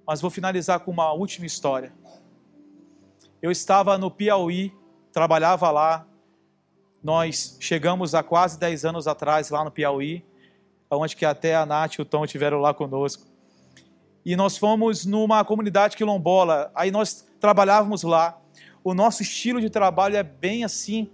[0.07, 1.93] mas vou finalizar com uma última história.
[3.41, 4.73] Eu estava no Piauí,
[5.13, 6.07] trabalhava lá.
[7.03, 10.23] Nós chegamos há quase 10 anos atrás lá no Piauí,
[10.91, 13.27] onde que até a Nath e o Tom estiveram lá conosco.
[14.27, 18.39] E nós fomos numa comunidade quilombola, aí nós trabalhávamos lá.
[18.85, 21.11] O nosso estilo de trabalho é bem assim,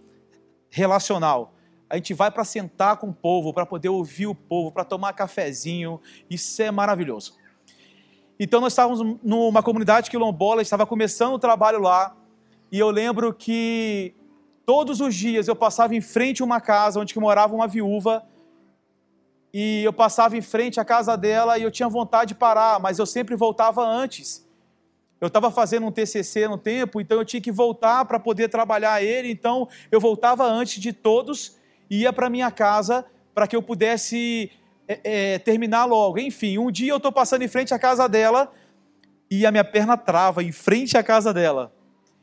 [0.68, 1.55] relacional
[1.88, 5.12] a gente vai para sentar com o povo, para poder ouvir o povo, para tomar
[5.12, 6.00] cafezinho.
[6.28, 7.34] Isso é maravilhoso.
[8.38, 12.14] Então nós estávamos numa comunidade quilombola, estava começando o trabalho lá,
[12.70, 14.14] e eu lembro que
[14.66, 18.26] todos os dias eu passava em frente a uma casa onde morava uma viúva,
[19.54, 22.98] e eu passava em frente à casa dela e eu tinha vontade de parar, mas
[22.98, 24.46] eu sempre voltava antes.
[25.18, 29.02] Eu estava fazendo um TCC no tempo, então eu tinha que voltar para poder trabalhar
[29.02, 31.56] ele, então eu voltava antes de todos
[31.90, 34.50] ia para minha casa para que eu pudesse
[34.88, 36.18] é, é, terminar logo.
[36.18, 38.52] Enfim, um dia eu estou passando em frente à casa dela
[39.30, 41.72] e a minha perna trava em frente à casa dela.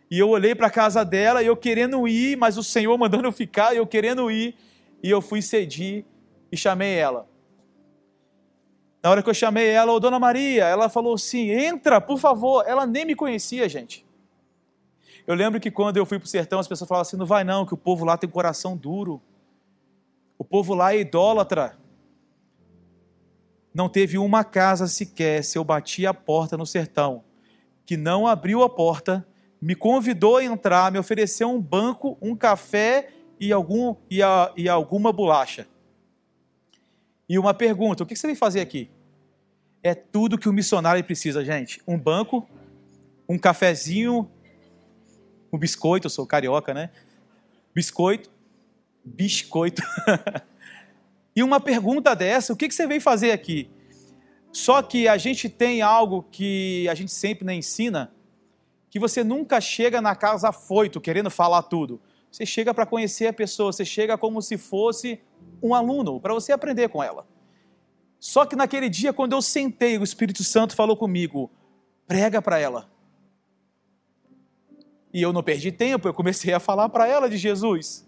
[0.10, 3.28] E eu olhei para a casa dela e eu querendo ir, mas o Senhor mandando
[3.28, 4.56] eu ficar, eu querendo ir,
[5.02, 6.06] e eu fui cedir
[6.52, 7.28] e chamei ela.
[9.04, 12.64] Na hora que eu chamei ela, ô Dona Maria, ela falou assim: entra, por favor.
[12.66, 14.06] Ela nem me conhecia, gente.
[15.28, 17.44] Eu lembro que quando eu fui para o sertão, as pessoas falavam assim: não vai
[17.44, 19.22] não, que o povo lá tem coração duro.
[20.38, 21.78] O povo lá é idólatra.
[23.74, 27.24] Não teve uma casa sequer, se eu bati a porta no sertão,
[27.86, 29.26] que não abriu a porta,
[29.62, 33.10] me convidou a entrar, me ofereceu um banco, um café
[33.40, 35.68] e, algum, e, a, e alguma bolacha.
[37.28, 38.90] E uma pergunta: o que você vem fazer aqui?
[39.82, 41.82] É tudo que o missionário precisa, gente.
[41.88, 42.48] Um banco,
[43.28, 44.30] um cafezinho,
[45.52, 46.90] um biscoito, eu sou carioca, né?
[47.74, 48.30] Biscoito,
[49.04, 49.82] biscoito.
[51.36, 53.70] e uma pergunta dessa, o que você veio fazer aqui?
[54.52, 58.14] Só que a gente tem algo que a gente sempre né, ensina,
[58.90, 62.00] que você nunca chega na casa afoito, querendo falar tudo.
[62.32, 65.20] Você chega para conhecer a pessoa, você chega como se fosse
[65.62, 67.28] um aluno, para você aprender com ela.
[68.20, 71.52] Só que naquele dia, quando eu sentei, o Espírito Santo falou comigo:
[72.08, 72.90] prega para ela.
[75.14, 78.08] E eu não perdi tempo, eu comecei a falar para ela de Jesus.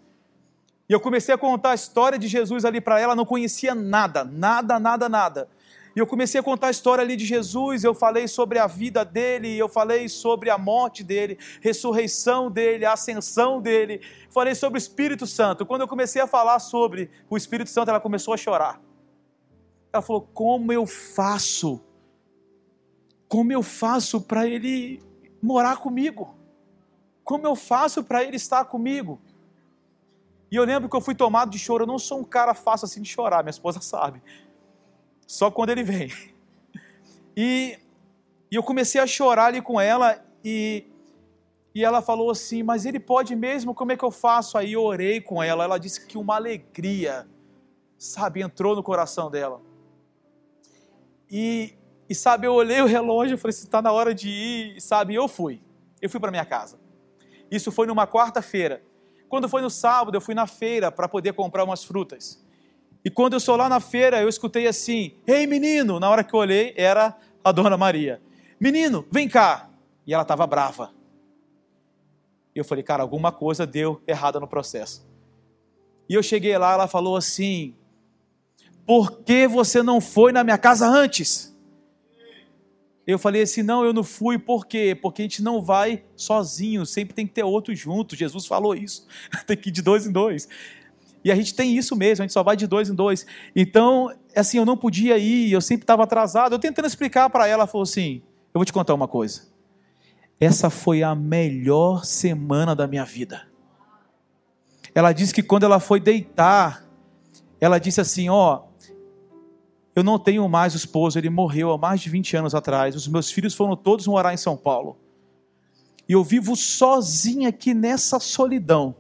[0.88, 4.24] E eu comecei a contar a história de Jesus ali para ela, não conhecia nada,
[4.24, 5.50] nada, nada, nada.
[5.96, 9.06] E eu comecei a contar a história ali de Jesus, eu falei sobre a vida
[9.06, 15.26] dele, eu falei sobre a morte dele, ressurreição dele, ascensão dele, falei sobre o Espírito
[15.26, 15.66] Santo.
[15.66, 18.82] Quando eu comecei a falar sobre o Espírito Santo, ela começou a chorar.
[19.94, 21.82] Ela falou: Como eu faço?
[23.30, 25.02] Como eu faço para ele
[25.42, 26.36] morar comigo?
[27.24, 29.22] Como eu faço para ele estar comigo?
[30.56, 31.84] E eu lembro que eu fui tomado de choro.
[31.84, 34.24] Eu não sou um cara fácil assim de chorar, minha esposa sabe.
[35.28, 36.10] Só quando ele vem.
[37.38, 37.78] E,
[38.50, 40.86] e eu comecei a chorar ali com ela e,
[41.76, 43.76] e ela falou assim: Mas ele pode mesmo?
[43.76, 44.58] Como é que eu faço?
[44.58, 45.66] Aí eu orei com ela.
[45.66, 47.28] Ela disse que uma alegria,
[47.98, 49.62] sabe, entrou no coração dela.
[51.30, 51.74] E,
[52.08, 55.14] e sabe, eu olhei o relógio e falei: Se está na hora de ir, sabe,
[55.14, 55.62] eu fui.
[56.02, 56.80] Eu fui para minha casa.
[57.52, 58.82] Isso foi numa quarta-feira.
[59.28, 62.44] Quando foi no sábado, eu fui na feira para poder comprar umas frutas.
[63.04, 66.00] E quando eu sou lá na feira, eu escutei assim: Ei menino!
[66.00, 68.22] Na hora que eu olhei, era a dona Maria.
[68.60, 69.70] Menino, vem cá!
[70.08, 70.92] E ela estava brava.
[72.56, 75.06] E eu falei: Cara, alguma coisa deu errada no processo.
[76.10, 77.76] E eu cheguei lá, ela falou assim:
[78.86, 81.55] Por que você não foi na minha casa antes?
[83.08, 84.98] Eu falei assim: não, eu não fui, por quê?
[85.00, 88.16] Porque a gente não vai sozinho, sempre tem que ter outro junto.
[88.16, 89.06] Jesus falou isso,
[89.46, 90.48] tem que ir de dois em dois.
[91.24, 93.26] E a gente tem isso mesmo, a gente só vai de dois em dois.
[93.56, 96.54] Então, assim, eu não podia ir, eu sempre estava atrasado.
[96.54, 98.22] Eu tentando explicar para ela, ela falou assim:
[98.54, 99.44] Eu vou te contar uma coisa.
[100.40, 103.48] Essa foi a melhor semana da minha vida.
[104.94, 106.86] Ela disse que quando ela foi deitar,
[107.60, 108.64] ela disse assim: Ó,
[109.96, 112.96] eu não tenho mais o esposo, ele morreu há mais de 20 anos atrás.
[112.96, 114.98] Os meus filhos foram todos morar em São Paulo.
[116.08, 118.94] E eu vivo sozinha aqui nessa solidão.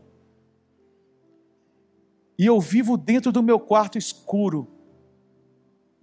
[2.39, 4.67] E eu vivo dentro do meu quarto escuro.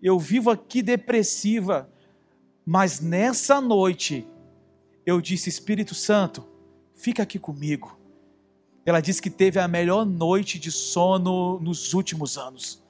[0.03, 1.91] Eu vivo aqui depressiva.
[2.65, 4.27] Mas nessa noite,
[5.07, 6.47] eu disse: Espírito Santo,
[6.95, 7.99] fica aqui comigo.
[8.85, 12.83] Ela disse que teve a melhor noite de sono nos últimos anos.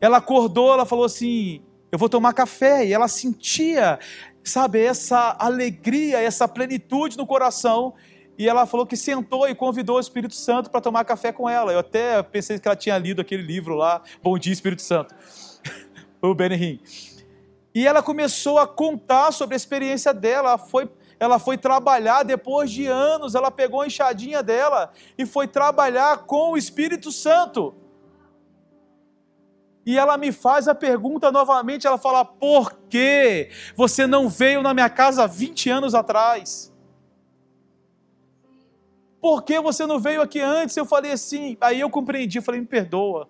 [0.00, 2.86] Ela acordou, ela falou assim: Eu vou tomar café.
[2.86, 3.98] E ela sentia,
[4.42, 7.94] sabe, essa alegria, essa plenitude no coração
[8.40, 11.74] e ela falou que sentou e convidou o Espírito Santo para tomar café com ela.
[11.74, 15.14] Eu até pensei que ela tinha lido aquele livro lá, Bom Dia Espírito Santo,
[16.22, 16.80] o Benihim.
[17.74, 20.48] E ela começou a contar sobre a experiência dela.
[20.48, 23.34] Ela foi, ela foi trabalhar depois de anos.
[23.34, 27.74] Ela pegou a enxadinha dela e foi trabalhar com o Espírito Santo.
[29.90, 31.84] E ela me faz a pergunta novamente.
[31.84, 36.72] Ela fala: Por que você não veio na minha casa 20 anos atrás?
[39.20, 40.76] Por que você não veio aqui antes?
[40.76, 43.28] Eu falei assim, aí eu compreendi, eu falei, me perdoa.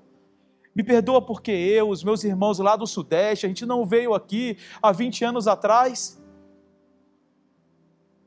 [0.74, 4.58] Me perdoa porque eu, os meus irmãos lá do Sudeste, a gente não veio aqui
[4.82, 6.22] há 20 anos atrás.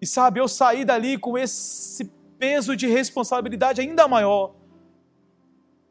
[0.02, 2.06] E sabe, eu saí dali com esse
[2.40, 4.56] peso de responsabilidade ainda maior.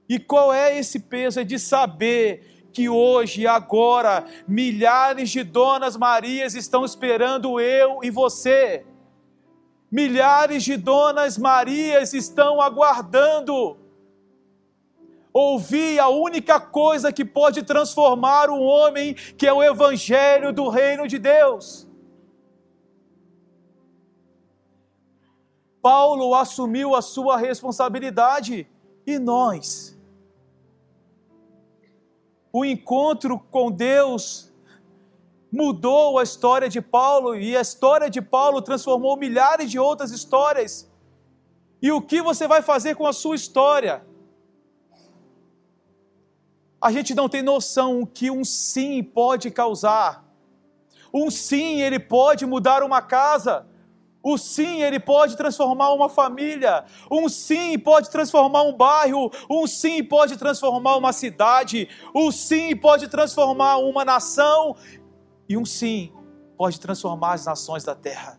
[0.09, 1.40] E qual é esse peso?
[1.40, 8.84] É de saber que hoje, agora, milhares de Donas Marias estão esperando eu e você
[9.92, 13.76] Milhares de donas Marias estão aguardando.
[15.30, 21.07] Ouvir a única coisa que pode transformar o homem, que é o Evangelho do Reino
[21.07, 21.86] de Deus.
[25.82, 28.66] Paulo assumiu a sua responsabilidade
[29.07, 29.91] e nós.
[32.53, 34.53] O encontro com Deus
[35.50, 40.90] mudou a história de Paulo e a história de Paulo transformou milhares de outras histórias.
[41.81, 44.05] E o que você vai fazer com a sua história?
[46.81, 50.24] A gente não tem noção o que um sim pode causar.
[51.12, 53.66] Um sim, ele pode mudar uma casa.
[54.23, 56.85] O sim, ele pode transformar uma família.
[57.11, 59.31] Um sim pode transformar um bairro.
[59.51, 61.89] Um sim pode transformar uma cidade.
[62.15, 64.77] Um sim pode transformar uma nação.
[65.49, 66.12] E um sim
[66.57, 68.39] pode transformar as nações da terra.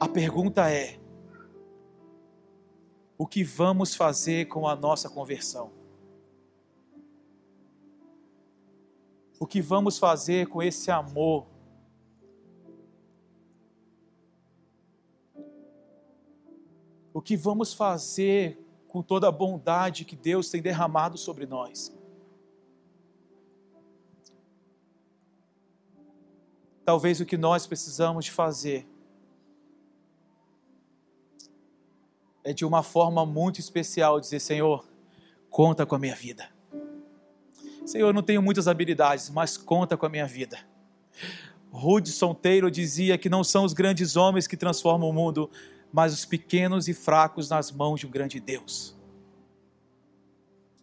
[0.00, 0.98] A pergunta é:
[3.18, 5.72] o que vamos fazer com a nossa conversão?
[9.38, 11.55] O que vamos fazer com esse amor?
[17.16, 21.90] O que vamos fazer com toda a bondade que Deus tem derramado sobre nós?
[26.84, 28.86] Talvez o que nós precisamos de fazer
[32.44, 34.86] é de uma forma muito especial dizer: Senhor,
[35.48, 36.50] conta com a minha vida.
[37.86, 40.58] Senhor, eu não tenho muitas habilidades, mas conta com a minha vida.
[41.72, 45.50] Hudson Taylor dizia que não são os grandes homens que transformam o mundo,
[45.92, 48.96] mas os pequenos e fracos nas mãos de um grande Deus.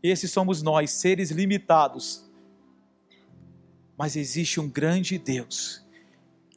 [0.01, 2.29] Esses somos nós, seres limitados.
[3.97, 5.85] Mas existe um grande Deus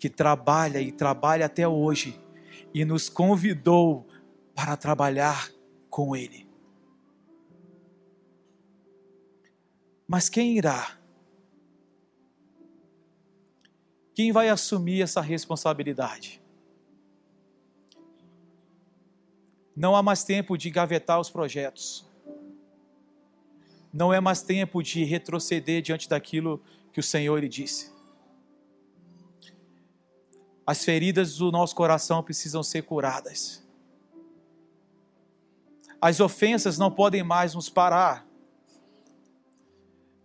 [0.00, 2.18] que trabalha e trabalha até hoje
[2.74, 4.06] e nos convidou
[4.54, 5.50] para trabalhar
[5.88, 6.46] com Ele.
[10.08, 10.96] Mas quem irá?
[14.14, 16.42] Quem vai assumir essa responsabilidade?
[19.76, 22.06] Não há mais tempo de engavetar os projetos.
[23.92, 27.94] Não é mais tempo de retroceder diante daquilo que o Senhor lhe disse.
[30.66, 33.62] As feridas do nosso coração precisam ser curadas.
[36.00, 38.26] As ofensas não podem mais nos parar.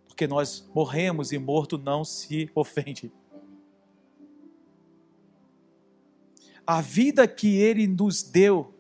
[0.08, 3.12] Porque nós morremos e morto não se ofende.
[6.66, 8.74] A vida que Ele nos deu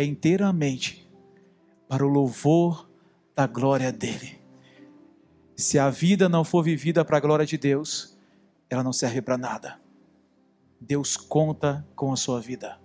[0.00, 1.06] é inteiramente
[1.86, 2.88] para o louvor
[3.36, 4.40] da glória dEle.
[5.54, 8.18] Se a vida não for vivida para a glória de Deus,
[8.70, 9.78] ela não serve para nada.
[10.80, 12.80] Deus conta com a sua vida.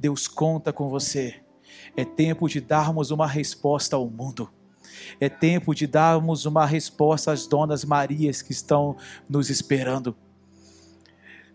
[0.00, 1.42] Deus conta com você.
[1.96, 4.50] É tempo de darmos uma resposta ao mundo.
[5.20, 8.96] É tempo de darmos uma resposta às donas Marias que estão
[9.28, 10.16] nos esperando.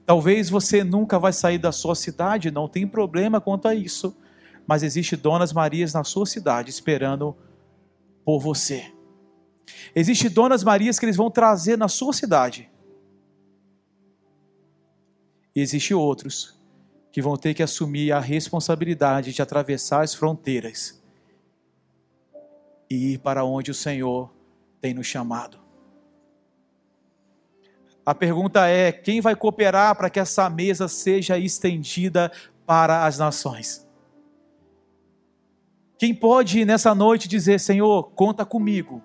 [0.06, 4.15] Talvez você nunca vai sair da sua cidade, não tem problema quanto a isso.
[4.67, 7.35] Mas existe Donas Marias na sua cidade esperando
[8.23, 8.93] por você.
[9.95, 12.69] Existe Donas Marias que eles vão trazer na sua cidade.
[15.55, 16.59] E existe outros
[17.11, 21.01] que vão ter que assumir a responsabilidade de atravessar as fronteiras
[22.89, 24.31] e ir para onde o Senhor
[24.79, 25.59] tem nos chamado.
[28.05, 32.31] A pergunta é: quem vai cooperar para que essa mesa seja estendida
[32.65, 33.88] para as nações?
[36.02, 39.03] Quem pode nessa noite dizer: Senhor, conta comigo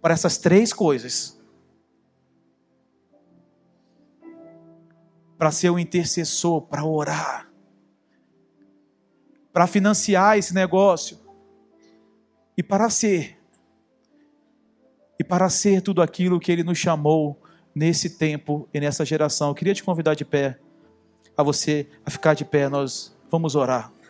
[0.00, 1.40] para essas três coisas?
[5.38, 7.48] Para ser um intercessor, para orar,
[9.52, 11.20] para financiar esse negócio
[12.56, 13.38] e para ser
[15.20, 17.40] e para ser tudo aquilo que Ele nos chamou
[17.72, 19.50] nesse tempo e nessa geração.
[19.50, 20.58] Eu queria te convidar de pé,
[21.36, 24.01] a você a ficar de pé, nós vamos orar.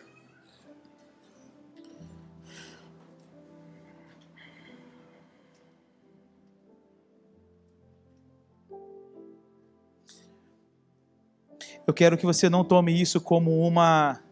[11.87, 14.23] Eu quero que você não tome isso como uma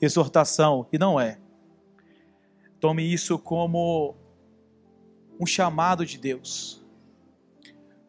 [0.00, 1.40] exortação, e não é.
[2.78, 4.14] Tome isso como
[5.40, 6.84] um chamado de Deus,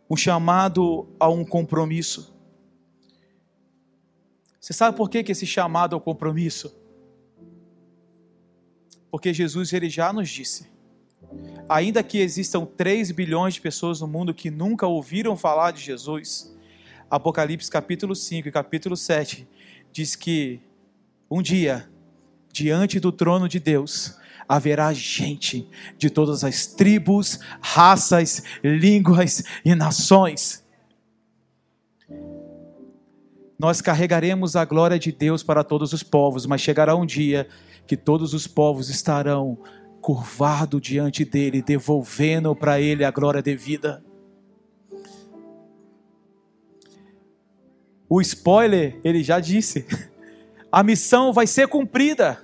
[0.09, 2.35] um chamado a um compromisso.
[4.59, 6.75] Você sabe por que, que esse chamado ao compromisso?
[9.09, 10.69] Porque Jesus ele já nos disse:
[11.67, 16.55] ainda que existam 3 bilhões de pessoas no mundo que nunca ouviram falar de Jesus,
[17.09, 19.47] Apocalipse capítulo 5 e capítulo 7
[19.91, 20.59] diz que
[21.29, 21.89] um dia,
[22.51, 24.17] diante do trono de Deus,
[24.47, 25.67] haverá gente
[25.97, 30.63] de todas as tribos, raças, línguas e nações.
[33.57, 37.47] Nós carregaremos a glória de Deus para todos os povos, mas chegará um dia
[37.87, 39.57] que todos os povos estarão
[40.01, 44.03] curvados diante dele, devolvendo para ele a glória devida.
[48.09, 49.85] O spoiler, ele já disse:
[50.71, 52.41] a missão vai ser cumprida.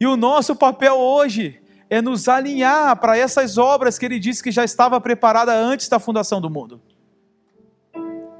[0.00, 1.60] E o nosso papel hoje
[1.90, 5.98] é nos alinhar para essas obras que ele disse que já estava preparada antes da
[5.98, 6.80] fundação do mundo.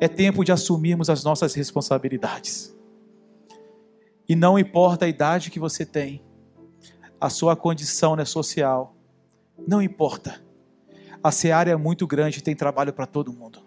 [0.01, 2.74] É tempo de assumirmos as nossas responsabilidades.
[4.27, 6.22] E não importa a idade que você tem,
[7.20, 8.94] a sua condição né, social,
[9.66, 10.40] não importa.
[11.22, 13.60] A seara é muito grande e tem trabalho para todo mundo.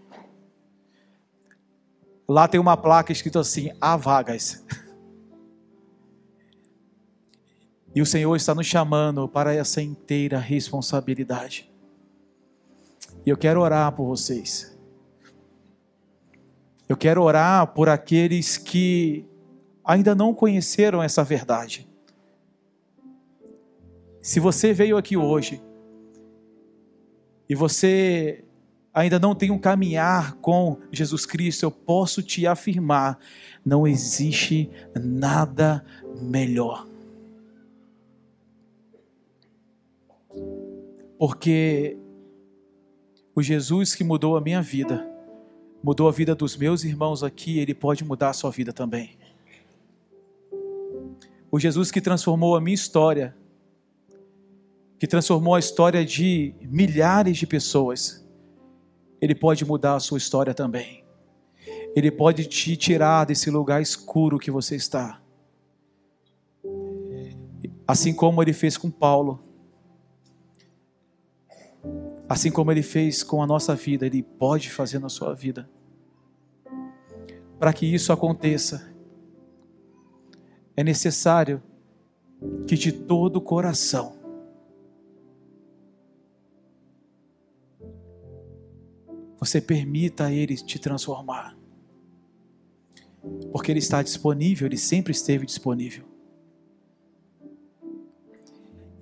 [2.27, 4.63] Lá tem uma placa escrito assim: há vagas.
[7.95, 11.71] E o Senhor está nos chamando para essa inteira responsabilidade.
[13.25, 14.75] E eu quero orar por vocês.
[16.89, 19.25] Eu quero orar por aqueles que
[19.85, 21.87] ainda não conheceram essa verdade.
[24.21, 25.61] Se você veio aqui hoje
[27.47, 28.42] e você
[28.93, 33.17] ainda não tem um caminhar com Jesus Cristo, eu posso te afirmar:
[33.65, 35.83] não existe nada
[36.21, 36.93] melhor
[41.25, 41.97] Porque
[43.33, 45.09] o Jesus que mudou a minha vida,
[45.81, 49.17] mudou a vida dos meus irmãos aqui, ele pode mudar a sua vida também.
[51.49, 53.33] O Jesus que transformou a minha história,
[54.99, 58.22] que transformou a história de milhares de pessoas,
[59.23, 61.01] ele pode mudar a sua história também.
[61.95, 65.21] Ele pode te tirar desse lugar escuro que você está.
[67.87, 69.39] Assim como ele fez com Paulo.
[72.27, 75.69] Assim como ele fez com a nossa vida, ele pode fazer na sua vida.
[77.57, 78.93] Para que isso aconteça,
[80.75, 81.63] é necessário
[82.67, 84.17] que de todo o coração
[89.43, 91.57] você permita a Ele te transformar.
[93.51, 96.05] Porque Ele está disponível, Ele sempre esteve disponível.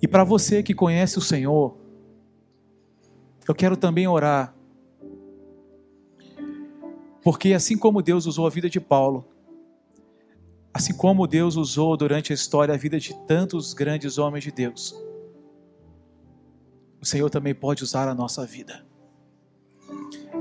[0.00, 1.76] E para você que conhece o Senhor,
[3.46, 4.54] eu quero também orar.
[7.22, 9.24] Porque assim como Deus usou a vida de Paulo,
[10.74, 14.92] assim como Deus usou durante a história a vida de tantos grandes homens de Deus,
[17.00, 18.84] o Senhor também pode usar a nossa vida.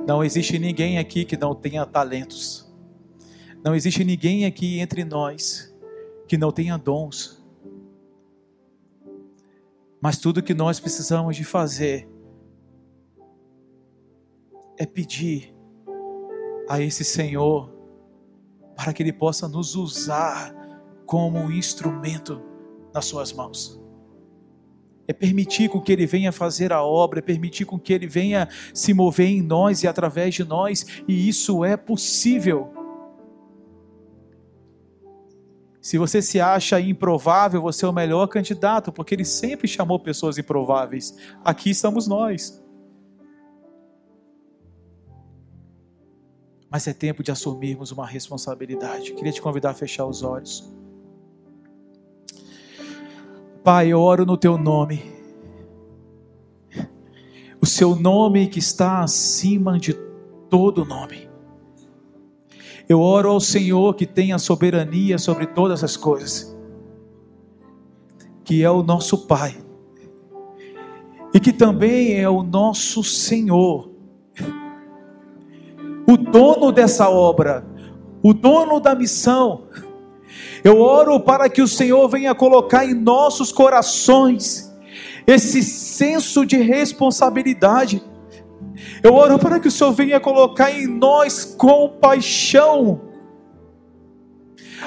[0.08, 2.72] Não existe ninguém aqui que não tenha talentos.
[3.64, 5.74] Não existe ninguém aqui entre nós
[6.28, 7.44] que não tenha dons.
[10.02, 12.10] Mas tudo que nós precisamos de fazer
[14.78, 15.54] é pedir
[16.68, 17.72] a esse Senhor
[18.76, 20.56] para que Ele possa nos usar
[21.06, 22.42] como um instrumento
[22.94, 23.81] nas Suas mãos.
[25.12, 28.48] É permitir com que Ele venha fazer a obra, é permitir com que Ele venha
[28.74, 32.72] se mover em nós e através de nós, e isso é possível.
[35.82, 40.38] Se você se acha improvável, você é o melhor candidato, porque Ele sempre chamou pessoas
[40.38, 41.14] improváveis.
[41.44, 42.62] Aqui estamos nós.
[46.70, 49.12] mas é tempo de assumirmos uma responsabilidade.
[49.12, 50.72] Queria te convidar a fechar os olhos.
[53.64, 55.04] Pai, eu oro no teu nome.
[57.62, 59.94] O seu nome que está acima de
[60.50, 61.30] todo nome.
[62.90, 66.58] Eu oro ao Senhor que tem a soberania sobre todas as coisas,
[68.44, 69.56] que é o nosso Pai,
[71.34, 73.92] e que também é o nosso Senhor
[76.12, 77.66] o dono dessa obra,
[78.22, 79.64] o dono da missão.
[80.64, 84.72] Eu oro para que o Senhor venha colocar em nossos corações
[85.26, 88.04] esse senso de responsabilidade.
[89.02, 93.02] Eu oro para que o Senhor venha colocar em nós compaixão.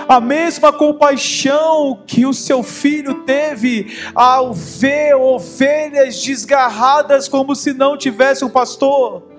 [0.08, 7.96] A mesma compaixão que o seu filho teve ao ver ovelhas desgarradas como se não
[7.96, 9.33] tivesse um pastor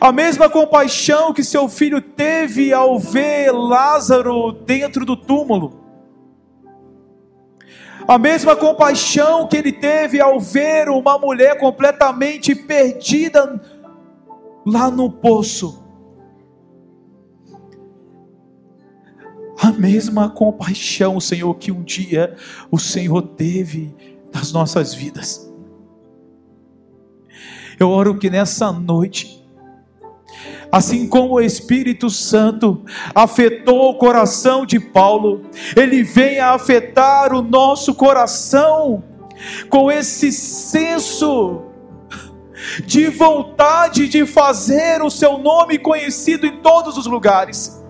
[0.00, 5.80] a mesma compaixão que seu filho teve ao ver Lázaro dentro do túmulo.
[8.06, 13.60] A mesma compaixão que ele teve ao ver uma mulher completamente perdida
[14.64, 15.84] lá no poço.
[19.58, 22.36] A mesma compaixão, Senhor, que um dia
[22.70, 23.94] o Senhor teve
[24.32, 25.52] nas nossas vidas.
[27.78, 29.35] Eu oro que nessa noite,
[30.70, 32.84] Assim como o Espírito Santo
[33.14, 35.42] afetou o coração de Paulo,
[35.76, 39.02] ele vem a afetar o nosso coração
[39.68, 41.62] com esse senso
[42.84, 47.82] de vontade de fazer o seu nome conhecido em todos os lugares.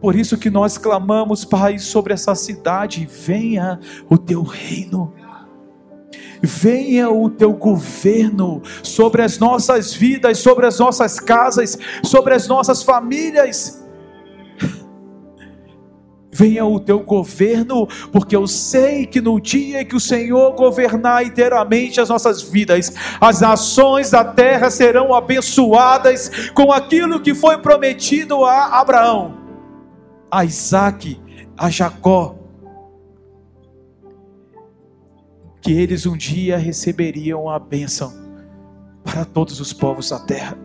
[0.00, 3.80] Por isso que nós clamamos, Pai, sobre essa cidade, venha
[4.10, 5.14] o teu reino
[6.44, 12.82] venha o teu governo sobre as nossas vidas, sobre as nossas casas, sobre as nossas
[12.82, 13.82] famílias.
[16.32, 22.00] Venha o teu governo, porque eu sei que no dia que o Senhor governar inteiramente
[22.00, 28.80] as nossas vidas, as nações da terra serão abençoadas com aquilo que foi prometido a
[28.80, 29.34] Abraão,
[30.28, 31.20] a Isaac,
[31.56, 32.43] a Jacó
[35.64, 38.12] que eles um dia receberiam a bênção
[39.02, 40.58] para todos os povos da terra.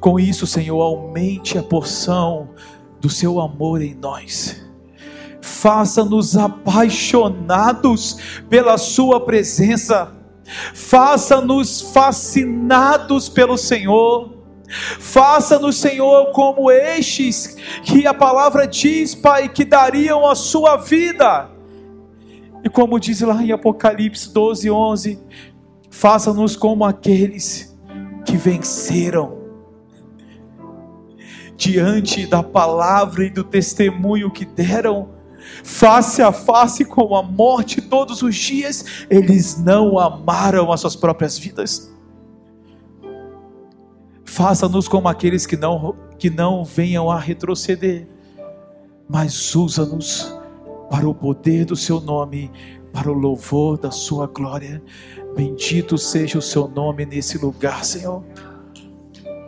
[0.00, 2.50] Com isso, Senhor, aumente a porção
[3.00, 4.66] do seu amor em nós.
[5.40, 8.18] Faça-nos apaixonados
[8.50, 10.12] pela Sua presença.
[10.74, 14.34] Faça-nos fascinados pelo Senhor.
[14.98, 21.54] Faça-nos, Senhor, como estes que a palavra diz, Pai, que dariam a sua vida
[22.66, 25.20] E como diz lá em Apocalipse 12, 11,
[25.88, 27.78] faça-nos como aqueles
[28.24, 29.38] que venceram
[31.56, 35.10] diante da palavra e do testemunho que deram,
[35.62, 41.38] face a face com a morte todos os dias, eles não amaram as suas próprias
[41.38, 41.94] vidas.
[44.24, 48.08] Faça-nos como aqueles que não, que não venham a retroceder,
[49.08, 50.36] mas usa-nos
[50.90, 52.50] para o poder do seu nome,
[52.92, 54.82] para o louvor da sua glória.
[55.34, 58.24] Bendito seja o seu nome nesse lugar, Senhor.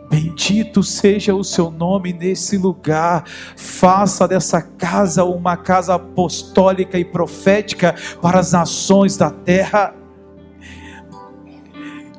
[0.09, 3.23] Bendito seja o seu nome nesse lugar.
[3.55, 9.93] Faça dessa casa uma casa apostólica e profética para as nações da terra.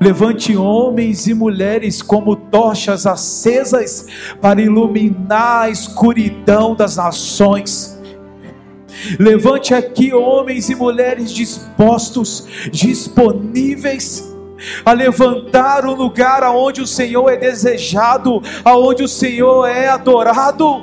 [0.01, 4.07] Levante homens e mulheres como tochas acesas
[4.41, 8.00] para iluminar a escuridão das nações.
[9.19, 14.31] Levante aqui homens e mulheres dispostos, disponíveis
[14.85, 20.83] a levantar o lugar aonde o Senhor é desejado, aonde o Senhor é adorado.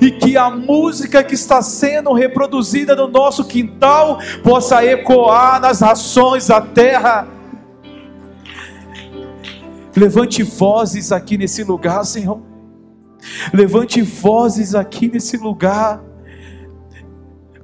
[0.00, 6.48] E que a música que está sendo reproduzida no nosso quintal possa ecoar nas nações
[6.48, 7.28] da terra.
[9.96, 12.40] Levante vozes aqui nesse lugar, Senhor.
[13.52, 16.07] Levante vozes aqui nesse lugar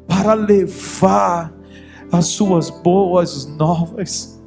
[0.07, 1.55] para levar
[2.13, 4.43] as suas boas novas.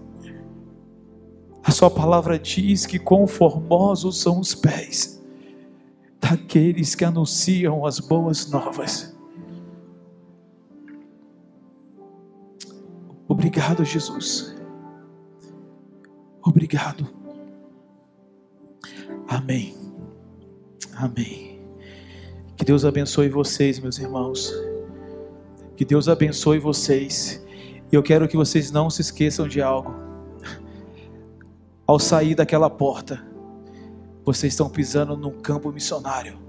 [1.64, 5.22] A sua palavra diz que conformosos são os pés
[6.20, 9.16] daqueles que anunciam as boas novas.
[13.28, 14.56] Obrigado, Jesus.
[16.42, 17.06] Obrigado.
[19.28, 19.76] Amém.
[20.96, 21.62] Amém.
[22.56, 24.54] Que Deus abençoe vocês, meus irmãos.
[25.78, 27.46] Que Deus abençoe vocês.
[27.92, 29.94] E eu quero que vocês não se esqueçam de algo.
[31.86, 33.24] Ao sair daquela porta,
[34.26, 36.40] vocês estão pisando num campo missionário.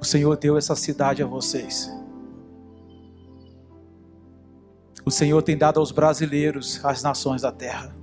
[0.00, 1.88] O Senhor deu essa cidade a vocês.
[5.04, 7.94] O Senhor tem dado aos brasileiros as nações da terra.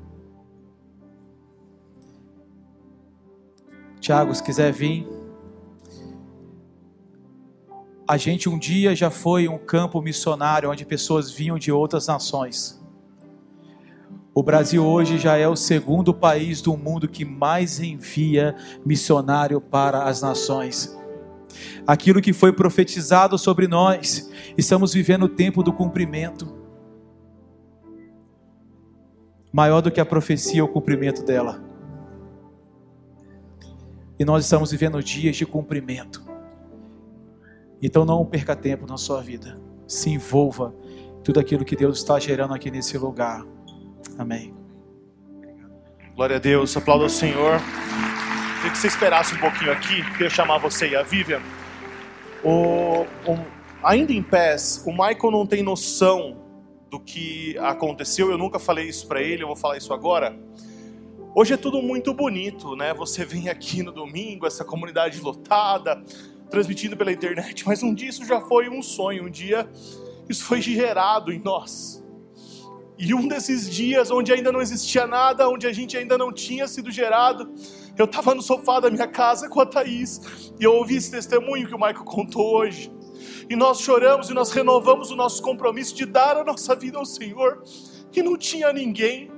[3.99, 5.20] Tiago, se quiser vir.
[8.12, 12.78] A gente um dia já foi um campo missionário onde pessoas vinham de outras nações.
[14.34, 18.54] O Brasil hoje já é o segundo país do mundo que mais envia
[18.86, 20.94] missionário para as nações.
[21.88, 26.54] Aquilo que foi profetizado sobre nós, estamos vivendo o tempo do cumprimento.
[29.54, 31.64] Maior do que a profecia, o cumprimento dela.
[34.20, 36.31] E nós estamos vivendo dias de cumprimento.
[37.82, 39.60] Então não perca tempo na sua vida.
[39.88, 40.74] Se envolva
[41.20, 43.44] em tudo aquilo que Deus está gerando aqui nesse lugar.
[44.18, 44.53] Amém.
[46.16, 46.76] Glória a Deus.
[46.78, 47.60] Aplauda o Senhor.
[48.58, 50.03] Queria que você esperasse um pouquinho aqui.
[50.12, 51.41] Queria chamar você e a Vivian.
[52.44, 53.45] O, o,
[53.84, 56.38] ainda em pés, o Michael não tem noção
[56.90, 58.30] do que aconteceu.
[58.30, 59.41] Eu nunca falei isso para ele.
[59.41, 60.38] Eu vou falar isso agora.
[61.34, 62.94] Hoje é tudo muito bonito, né?
[62.94, 66.03] Você vem aqui no domingo, essa comunidade lotada,
[66.52, 69.68] transmitindo pela internet, mas um dia isso já foi um sonho, um dia
[70.30, 72.02] isso foi gerado em nós.
[72.99, 76.68] E um desses dias onde ainda não existia nada, onde a gente ainda não tinha
[76.68, 77.52] sido gerado,
[77.98, 81.68] eu estava no sofá da minha casa com a Thaís e eu ouvi esse testemunho
[81.68, 82.91] que o Michael contou hoje.
[83.49, 87.06] E nós choramos e nós renovamos o nosso compromisso de dar a nossa vida ao
[87.06, 87.64] Senhor.
[88.15, 89.32] E não tinha ninguém,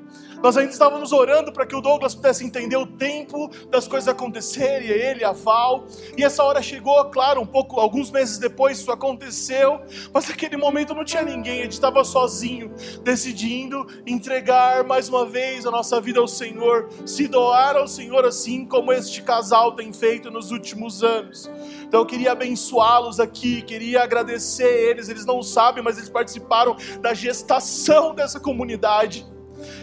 [0.43, 4.89] nós ainda estávamos orando para que o Douglas pudesse entender o tempo das coisas acontecerem,
[4.89, 5.85] ele, a Val.
[6.17, 9.79] E essa hora chegou, claro, um pouco, alguns meses depois isso aconteceu,
[10.13, 15.65] mas naquele momento não tinha ninguém, a gente estava sozinho, decidindo entregar mais uma vez
[15.65, 20.29] a nossa vida ao Senhor, se doar ao Senhor assim como este casal tem feito
[20.29, 21.49] nos últimos anos.
[21.83, 27.13] Então eu queria abençoá-los aqui, queria agradecer eles, eles não sabem, mas eles participaram da
[27.13, 29.31] gestação dessa comunidade.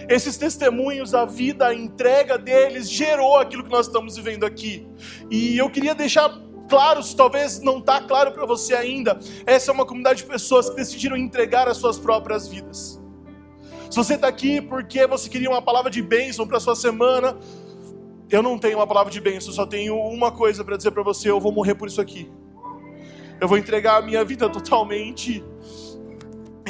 [0.08, 4.86] Esses testemunhos, a vida, a entrega deles gerou aquilo que nós estamos vivendo aqui.
[5.30, 6.30] E eu queria deixar
[6.68, 10.70] claro, se talvez não está claro para você ainda, essa é uma comunidade de pessoas
[10.70, 13.00] que decidiram entregar as suas próprias vidas.
[13.90, 17.36] Se você está aqui porque você queria uma palavra de bênção para sua semana,
[18.30, 21.28] eu não tenho uma palavra de bênção, só tenho uma coisa para dizer para você:
[21.28, 22.30] eu vou morrer por isso aqui.
[23.40, 25.42] Eu vou entregar a minha vida totalmente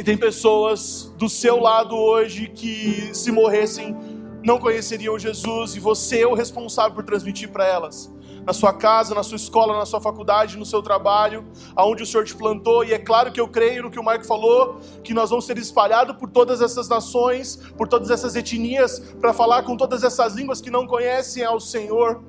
[0.01, 3.95] e tem pessoas do seu lado hoje que, se morressem,
[4.43, 8.11] não conheceriam Jesus e você é o responsável por transmitir para elas.
[8.47, 11.45] na sua casa, na sua escola, na sua faculdade, no seu trabalho,
[11.77, 12.83] aonde o Senhor te plantou.
[12.83, 15.59] E é claro que eu creio no que o Marco falou, que nós vamos ser
[15.59, 20.63] espalhados por todas essas nações, por todas essas etnias, para falar com todas essas línguas
[20.63, 22.25] que não conhecem ao Senhor.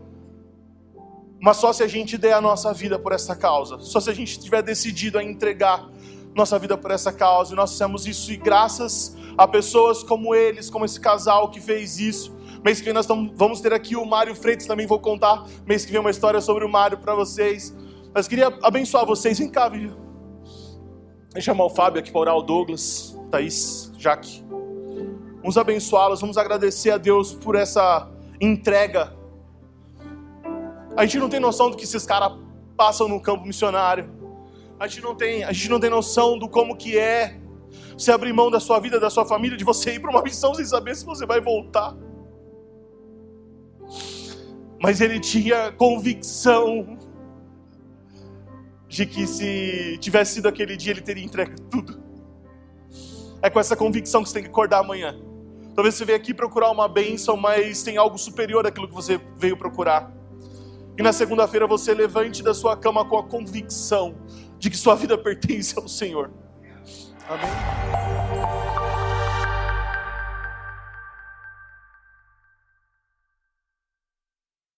[1.41, 4.13] Mas só se a gente der a nossa vida por essa causa, só se a
[4.13, 5.87] gente tiver decidido a entregar
[6.35, 10.69] nossa vida por essa causa, e nós fizemos isso, e graças a pessoas como eles,
[10.69, 12.39] como esse casal que fez isso.
[12.63, 15.91] Mês que vem nós vamos ter aqui o Mário Freitas, também vou contar mês que
[15.91, 17.75] vem uma história sobre o Mário para vocês.
[18.13, 19.39] Mas queria abençoar vocês.
[19.39, 19.67] Vem cá.
[19.67, 19.91] Vem
[21.39, 24.43] chamar o Fábio aqui para orar, o Douglas, Thaís, Jaque.
[25.37, 28.07] Vamos abençá-los, vamos agradecer a Deus por essa
[28.39, 29.11] entrega.
[30.95, 32.33] A gente não tem noção do que esses caras
[32.77, 34.20] passam no campo missionário.
[34.81, 37.39] A gente não tem, a gente não tem noção do como que é
[37.95, 40.55] você abrir mão da sua vida, da sua família, de você ir para uma missão
[40.55, 41.95] sem saber se você vai voltar.
[44.81, 46.97] Mas ele tinha convicção
[48.87, 52.01] de que se tivesse sido aquele dia ele teria entregue tudo.
[53.39, 55.15] É com essa convicção que você tem que acordar amanhã.
[55.75, 59.55] Talvez você veja aqui procurar uma bênção, mas tem algo superior àquilo que você veio
[59.55, 60.11] procurar.
[60.97, 64.15] E na segunda-feira você levante da sua cama com a convicção
[64.61, 66.29] de que sua vida pertence ao Senhor.
[67.27, 68.80] Amém?